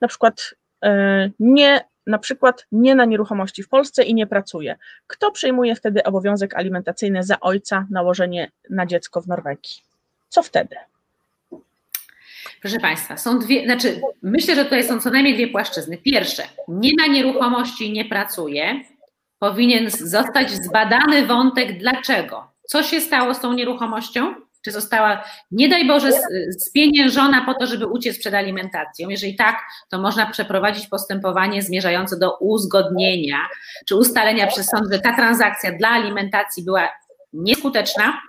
[0.00, 4.76] Na przykład e, nie na przykład nie na nieruchomości w Polsce i nie pracuje.
[5.06, 9.76] Kto przejmuje wtedy obowiązek alimentacyjny za ojca nałożenie na dziecko w Norwegii?
[10.28, 10.76] Co wtedy?
[12.60, 15.98] Proszę Państwa, są dwie, znaczy myślę, że tutaj są co najmniej dwie płaszczyzny.
[15.98, 18.80] Pierwsze, nie ma nieruchomości i nie pracuje.
[19.38, 22.52] Powinien zostać zbadany wątek dlaczego.
[22.68, 24.34] Co się stało z tą nieruchomością?
[24.64, 26.10] Czy została, nie daj Boże,
[26.58, 29.08] spieniężona po to, żeby uciec przed alimentacją?
[29.08, 29.58] Jeżeli tak,
[29.90, 33.38] to można przeprowadzić postępowanie zmierzające do uzgodnienia
[33.88, 36.88] czy ustalenia przez sąd, że ta transakcja dla alimentacji była
[37.32, 38.20] nieskuteczna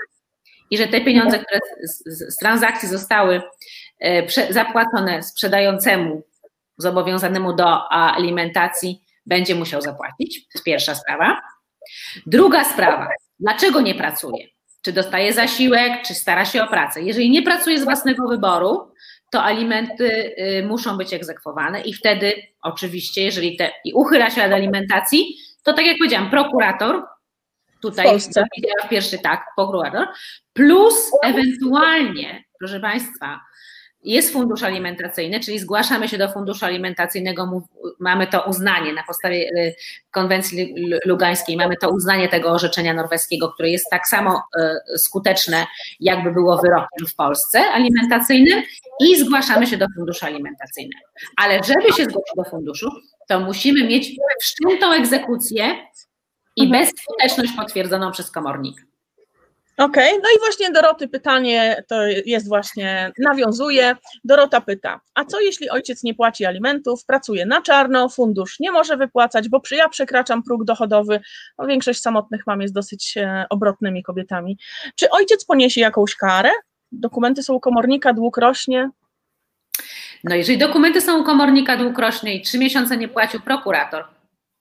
[0.72, 3.42] i że te pieniądze, które z, z, transakcji zostały
[4.00, 6.24] e, prze, zapłacone sprzedającemu
[6.78, 10.40] zobowiązanemu do alimentacji, będzie musiał zapłacić.
[10.40, 11.42] To jest pierwsza sprawa.
[12.26, 13.08] Druga sprawa,
[13.40, 14.48] Dlaczego nie pracuje?
[14.82, 17.02] Czy dostaje zasiłek, czy stara się o pracę?
[17.02, 18.92] Jeżeli nie pracuje z własnego wyboru,
[19.32, 24.52] to alimenty y, muszą być egzekwowane i wtedy oczywiście, jeżeli te, i uchyla się od
[24.52, 27.04] alimentacji, to tak jak powiedziałam, prokurator,
[27.82, 28.44] tutaj w, Polsce.
[28.90, 30.08] pierwszy tak, prokurator,
[30.54, 33.40] plus ewentualnie, proszę Państwa,
[34.04, 37.64] jest fundusz alimentacyjny, czyli zgłaszamy się do funduszu alimentacyjnego,
[38.00, 39.76] mamy to uznanie na podstawie y,
[40.12, 40.76] konwencji
[41.06, 44.42] lugańskiej, mamy to uznanie tego orzeczenia norweskiego, które jest tak samo
[44.94, 45.68] y, skuteczne,
[46.00, 48.64] jakby było wyrokiem w Polsce alimentacyjnym
[49.02, 51.06] i zgłaszamy się do funduszu alimentacyjnego.
[51.38, 52.90] Ale żeby się zgłosić do funduszu,
[53.28, 55.76] to musimy mieć wszczętą egzekucję
[56.56, 56.86] i mhm.
[56.86, 58.89] bezskuteczność potwierdzoną przez komornika.
[59.80, 60.22] Okej, okay.
[60.24, 63.96] no i właśnie Doroty pytanie to jest właśnie, nawiązuje.
[64.24, 68.98] Dorota pyta, a co jeśli ojciec nie płaci alimentów, pracuje na czarno, fundusz nie może
[68.98, 71.20] wypłacać, bo ja przekraczam próg dochodowy,
[71.58, 74.58] no większość samotnych mam jest dosyć e, obrotnymi kobietami.
[74.96, 76.52] Czy ojciec poniesie jakąś karę?
[76.92, 78.90] Dokumenty są u komornika, dług rośnie?
[80.24, 84.04] No jeżeli dokumenty są u komornika, rośnie i trzy miesiące nie płacił prokurator,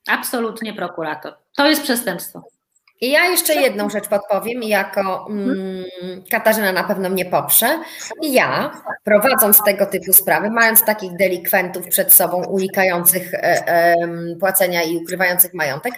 [0.08, 2.57] absolutnie prokurator, to jest przestępstwo.
[3.00, 5.84] I ja jeszcze jedną rzecz podpowiem, jako mm,
[6.30, 7.80] Katarzyna na pewno mnie poprze.
[8.22, 8.72] Ja,
[9.04, 13.96] prowadząc tego typu sprawy, mając takich delikwentów przed sobą, unikających e, e,
[14.40, 15.94] płacenia i ukrywających majątek,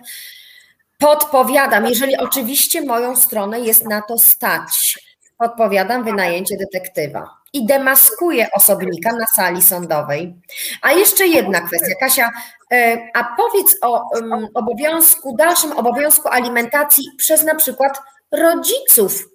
[0.99, 4.99] podpowiadam, jeżeli oczywiście moją stronę jest na to stać,
[5.39, 10.35] podpowiadam wynajęcie detektywa i demaskuje osobnika na sali sądowej.
[10.83, 12.31] A jeszcze jedna kwestia, Kasia,
[12.73, 14.11] e, a powiedz o
[14.55, 19.29] obowiązku, dalszym obowiązku alimentacji przez na przykład rodziców.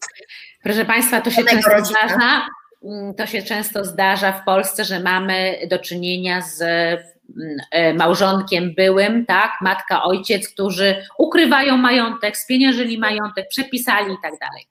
[0.63, 1.99] Proszę Państwa, to się często rodzina.
[1.99, 2.47] zdarza.
[2.84, 8.74] Mm, to się często zdarza w Polsce, że mamy do czynienia z mm, e, małżonkiem
[8.78, 14.68] byłym, tak, matka, ojciec, którzy ukrywają majątek, spieniężyli majątek, przepisali i tak dalej.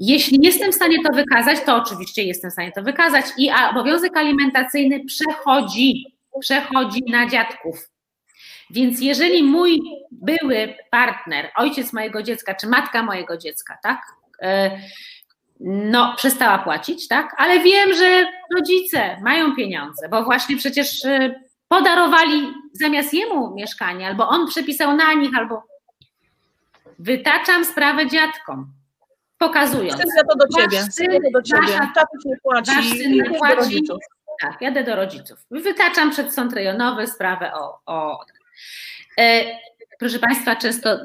[0.00, 4.16] Jeśli jestem w stanie to wykazać, to oczywiście jestem w stanie to wykazać i obowiązek
[4.16, 7.88] alimentacyjny przechodzi, przechodzi na dziadków.
[8.70, 14.00] Więc jeżeli mój były partner, ojciec mojego dziecka czy matka mojego dziecka, tak,
[14.42, 14.80] e,
[15.60, 18.26] no przestała płacić, tak, ale wiem, że
[18.56, 25.14] rodzice mają pieniądze, bo właśnie przecież e, podarowali zamiast jemu mieszkanie, albo on przepisał na
[25.14, 25.62] nich, albo
[26.98, 28.72] wytaczam sprawę dziadkom
[29.46, 30.02] pokazując.
[30.02, 30.82] Chcę to do ciebie.
[30.92, 31.80] Syn, do ciebie.
[32.24, 32.70] Nie płaci.
[32.76, 33.82] Wasz syn nie płaci.
[34.40, 35.38] Tak, jadę do rodziców.
[35.50, 37.80] Wytaczam przed sąd rejonowy sprawę o.
[37.86, 38.24] o
[39.18, 39.44] e,
[39.98, 40.98] proszę Państwa, często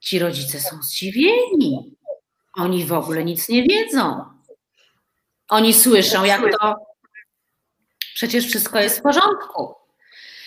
[0.00, 1.96] ci rodzice są zdziwieni.
[2.56, 4.24] Oni w ogóle nic nie wiedzą.
[5.48, 6.74] Oni słyszą, jak to
[8.14, 9.74] przecież wszystko jest w porządku.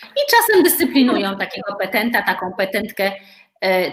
[0.04, 3.12] I czasem dyscyplinują takiego petenta, taką petentkę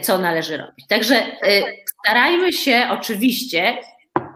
[0.00, 0.86] co należy robić.
[0.86, 1.62] Także e,
[2.00, 3.78] starajmy się oczywiście,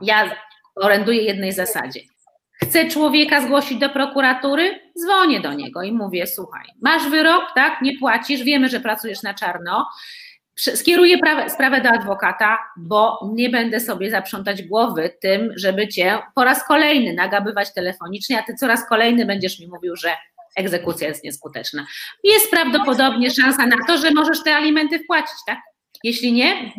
[0.02, 0.36] ja
[0.76, 2.00] oręduję jednej zasadzie.
[2.52, 7.82] Chcę człowieka zgłosić do prokuratury, dzwonię do niego i mówię: Słuchaj, masz wyrok, tak?
[7.82, 9.86] Nie płacisz, wiemy, że pracujesz na czarno.
[10.58, 11.18] Skieruję
[11.48, 17.12] sprawę do adwokata, bo nie będę sobie zaprzątać głowy tym, żeby cię po raz kolejny
[17.12, 20.08] nagabywać telefonicznie, a ty coraz kolejny będziesz mi mówił, że
[20.56, 21.86] egzekucja jest nieskuteczna.
[22.24, 25.58] Jest prawdopodobnie szansa na to, że możesz te alimenty wpłacić, tak?
[26.04, 26.72] Jeśli nie,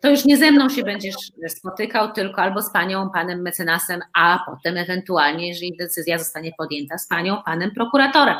[0.00, 1.14] to już nie ze mną się będziesz
[1.48, 7.08] spotykał, tylko albo z panią, panem mecenasem, a potem ewentualnie, jeżeli decyzja zostanie podjęta, z
[7.08, 8.36] panią, panem prokuratorem.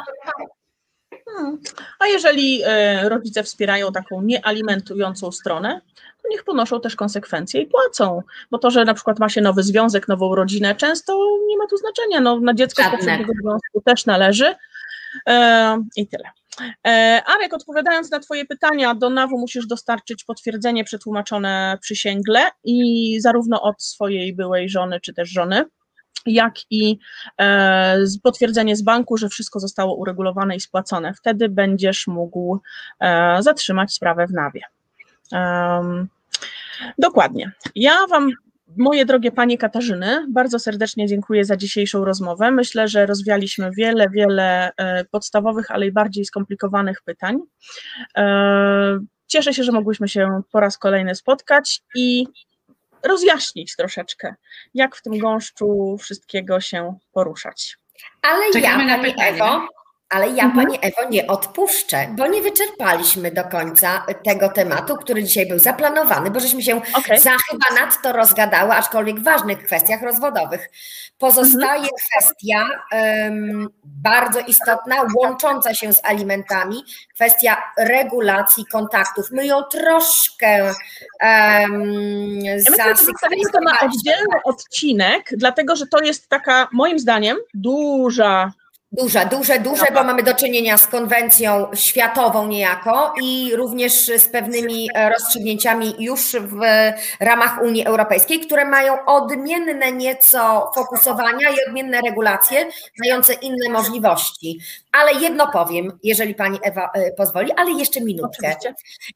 [1.36, 1.58] Hmm.
[1.98, 5.80] A jeżeli e, rodzice wspierają taką niealimentującą stronę,
[6.22, 9.62] to niech ponoszą też konsekwencje i płacą, bo to, że na przykład ma się nowy
[9.62, 11.18] związek, nową rodzinę, często
[11.48, 14.54] nie ma tu znaczenia, no, na dziecko z poprzedniego związku też należy
[15.26, 16.24] e, i tyle.
[16.86, 23.62] E, Arek, odpowiadając na Twoje pytania, do NAW musisz dostarczyć potwierdzenie przetłumaczone przysięgle i zarówno
[23.62, 25.64] od swojej byłej żony czy też żony,
[26.26, 26.98] jak i
[27.40, 31.14] e, potwierdzenie z banku, że wszystko zostało uregulowane i spłacone.
[31.14, 32.60] Wtedy będziesz mógł
[33.00, 34.60] e, zatrzymać sprawę w nawie.
[36.98, 37.52] Dokładnie.
[37.74, 38.30] Ja Wam,
[38.76, 42.50] moje drogie Panie Katarzyny, bardzo serdecznie dziękuję za dzisiejszą rozmowę.
[42.50, 47.38] Myślę, że rozwialiśmy wiele, wiele e, podstawowych, ale i bardziej skomplikowanych pytań.
[49.26, 52.26] Cieszę się, że mogłyśmy się po raz kolejny spotkać i
[53.02, 54.34] rozjaśnić troszeczkę,
[54.74, 57.76] jak w tym gąszczu wszystkiego się poruszać.
[58.22, 59.68] Ale Czekamy ja, Pani Ewo,
[60.10, 60.66] Ale ja mhm.
[60.66, 66.30] Pani Ewo nie odpuszczę, bo nie wyczerpaliśmy do końca tego tematu, który dzisiaj był zaplanowany,
[66.30, 67.20] bo żeśmy się okay.
[67.20, 70.70] za chyba nadto rozgadały, aczkolwiek w ważnych kwestiach rozwodowych.
[71.18, 71.90] Pozostaje mhm.
[72.10, 76.84] kwestia um, bardzo istotna, łącząca się z alimentami,
[77.14, 79.30] kwestia regulacji kontaktów.
[79.30, 81.92] My ją troszkę um,
[82.42, 83.50] ja zasypaliśmy.
[83.52, 88.52] to na oddzielny odcinek, dlatego że to jest taka, moim zdaniem, duża
[88.92, 94.88] Duże, duże, duże, bo mamy do czynienia z konwencją światową niejako i również z pewnymi
[94.94, 96.60] e, rozstrzygnięciami już w
[97.20, 102.66] ramach Unii Europejskiej, które mają odmienne nieco fokusowania i odmienne regulacje,
[102.98, 104.58] mające inne możliwości.
[104.92, 108.56] Ale jedno powiem, jeżeli pani Ewa e, pozwoli, ale jeszcze minutkę.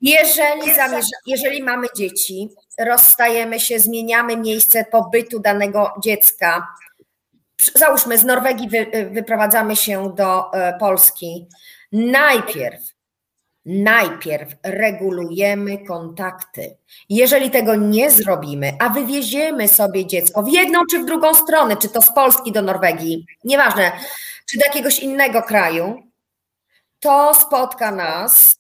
[0.03, 2.49] Jeżeli, zamierza, jeżeli mamy dzieci,
[2.79, 6.67] rozstajemy się, zmieniamy miejsce pobytu danego dziecka,
[7.75, 11.47] załóżmy z Norwegii wy, y, wyprowadzamy się do e, Polski,
[11.93, 12.95] najpierw
[13.67, 16.77] najpierw regulujemy kontakty.
[17.09, 21.89] Jeżeli tego nie zrobimy, a wywieziemy sobie dziecko w jedną czy w drugą stronę, czy
[21.89, 23.93] to z Polski do Norwegii, nieważne,
[24.51, 26.03] czy do jakiegoś innego kraju,
[27.01, 28.57] to spotka nas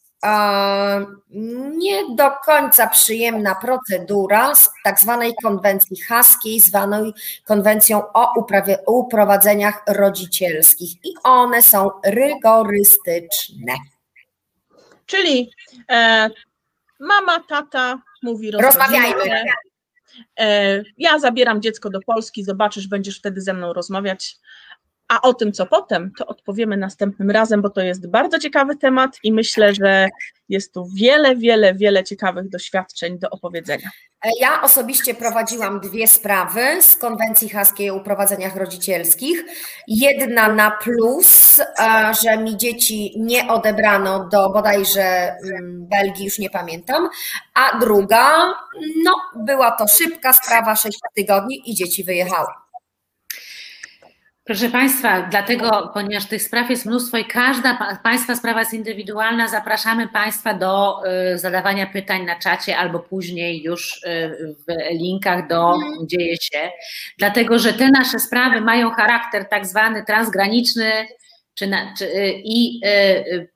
[1.76, 7.12] nie do końca przyjemna procedura z tak zwanej konwencji haskiej, zwanej
[7.44, 8.32] konwencją o
[8.86, 13.72] uprowadzeniach rodzicielskich i one są rygorystyczne.
[15.06, 15.50] Czyli
[15.90, 16.30] e,
[17.00, 19.44] mama, tata mówi rozmawiajmy.
[20.38, 24.36] E, ja zabieram dziecko do Polski, zobaczysz, będziesz wtedy ze mną rozmawiać
[25.08, 29.18] a o tym, co potem, to odpowiemy następnym razem, bo to jest bardzo ciekawy temat
[29.22, 30.08] i myślę, że
[30.48, 33.90] jest tu wiele, wiele, wiele ciekawych doświadczeń do opowiedzenia.
[34.40, 39.44] Ja osobiście prowadziłam dwie sprawy z konwencji haskiej o uprowadzeniach rodzicielskich.
[39.88, 41.60] Jedna na plus,
[42.22, 47.08] że mi dzieci nie odebrano do bodajże mm, Belgii, już nie pamiętam,
[47.54, 48.54] a druga,
[49.04, 52.63] no była to szybka sprawa, sześć tygodni i dzieci wyjechały.
[54.46, 60.08] Proszę Państwa, dlatego, ponieważ tych spraw jest mnóstwo i każda Państwa sprawa jest indywidualna, zapraszamy
[60.08, 61.00] Państwa do
[61.32, 66.08] y, zadawania pytań na czacie albo później już y, w linkach do mhm.
[66.08, 66.70] Dzieje się,
[67.18, 70.92] dlatego że te nasze sprawy mają charakter tak zwany transgraniczny,
[71.54, 72.80] czy na, czy, y, i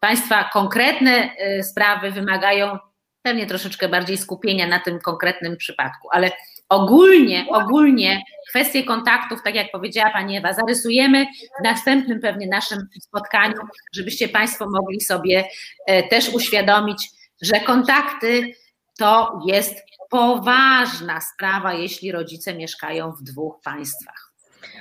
[0.01, 1.30] Państwa konkretne
[1.62, 2.78] sprawy wymagają
[3.22, 6.30] pewnie troszeczkę bardziej skupienia na tym konkretnym przypadku, ale
[6.68, 11.26] ogólnie, ogólnie kwestie kontaktów, tak jak powiedziała Pani Ewa, zarysujemy
[11.60, 13.56] w następnym pewnie naszym spotkaniu,
[13.94, 15.48] żebyście Państwo mogli sobie
[15.86, 17.10] e, też uświadomić,
[17.42, 18.52] że kontakty
[18.98, 24.32] to jest poważna sprawa, jeśli rodzice mieszkają w dwóch państwach.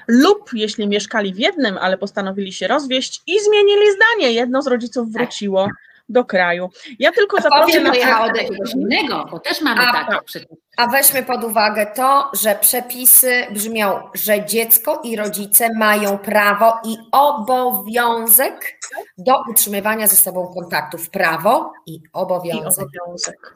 [0.07, 5.11] Lub jeśli mieszkali w jednym, ale postanowili się rozwieść i zmienili zdanie, jedno z rodziców
[5.11, 5.67] wróciło
[6.09, 6.69] do kraju.
[6.99, 10.49] Ja tylko zaproszę na pojechała do jakiegoś innego, bo też mamy a, takie przecież.
[10.77, 16.97] A weźmy pod uwagę to, że przepisy brzmią, że dziecko i rodzice mają prawo i
[17.11, 18.79] obowiązek
[19.17, 21.09] do utrzymywania ze sobą kontaktów.
[21.09, 22.87] Prawo i obowiązek.
[22.93, 23.53] I obowiązek.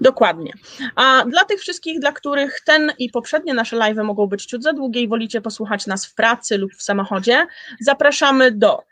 [0.00, 0.52] Dokładnie.
[0.96, 4.72] A dla tych wszystkich, dla których ten i poprzednie nasze live mogą być ciut za
[4.72, 7.46] długie i wolicie posłuchać nas w pracy lub w samochodzie,
[7.80, 8.82] zapraszamy do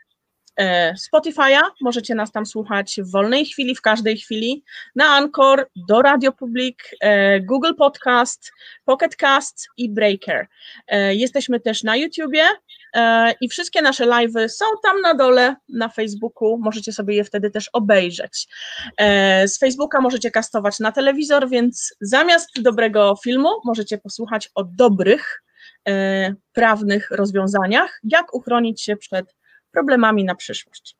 [0.95, 4.63] Spotify'a, możecie nas tam słuchać w wolnej chwili, w każdej chwili,
[4.95, 8.51] na Anchor, do Radio Public, e, Google Podcast,
[8.85, 10.47] Pocket Cast i Breaker.
[10.87, 12.43] E, jesteśmy też na YouTubie
[13.41, 17.69] i wszystkie nasze live'y są tam na dole na Facebooku, możecie sobie je wtedy też
[17.73, 18.47] obejrzeć.
[19.45, 25.43] Z Facebooka możecie kastować na telewizor, więc zamiast dobrego filmu możecie posłuchać o dobrych
[26.53, 29.35] prawnych rozwiązaniach, jak uchronić się przed
[29.71, 30.95] problemami na przyszłość.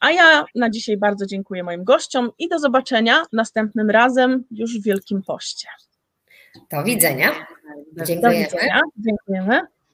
[0.00, 4.82] A ja na dzisiaj bardzo dziękuję moim gościom i do zobaczenia następnym razem już w
[4.82, 5.68] Wielkim Poście.
[6.70, 7.46] Do widzenia.
[8.06, 8.22] Dziękujemy.
[8.22, 8.80] Do widzenia.
[8.96, 9.75] Dziękujemy.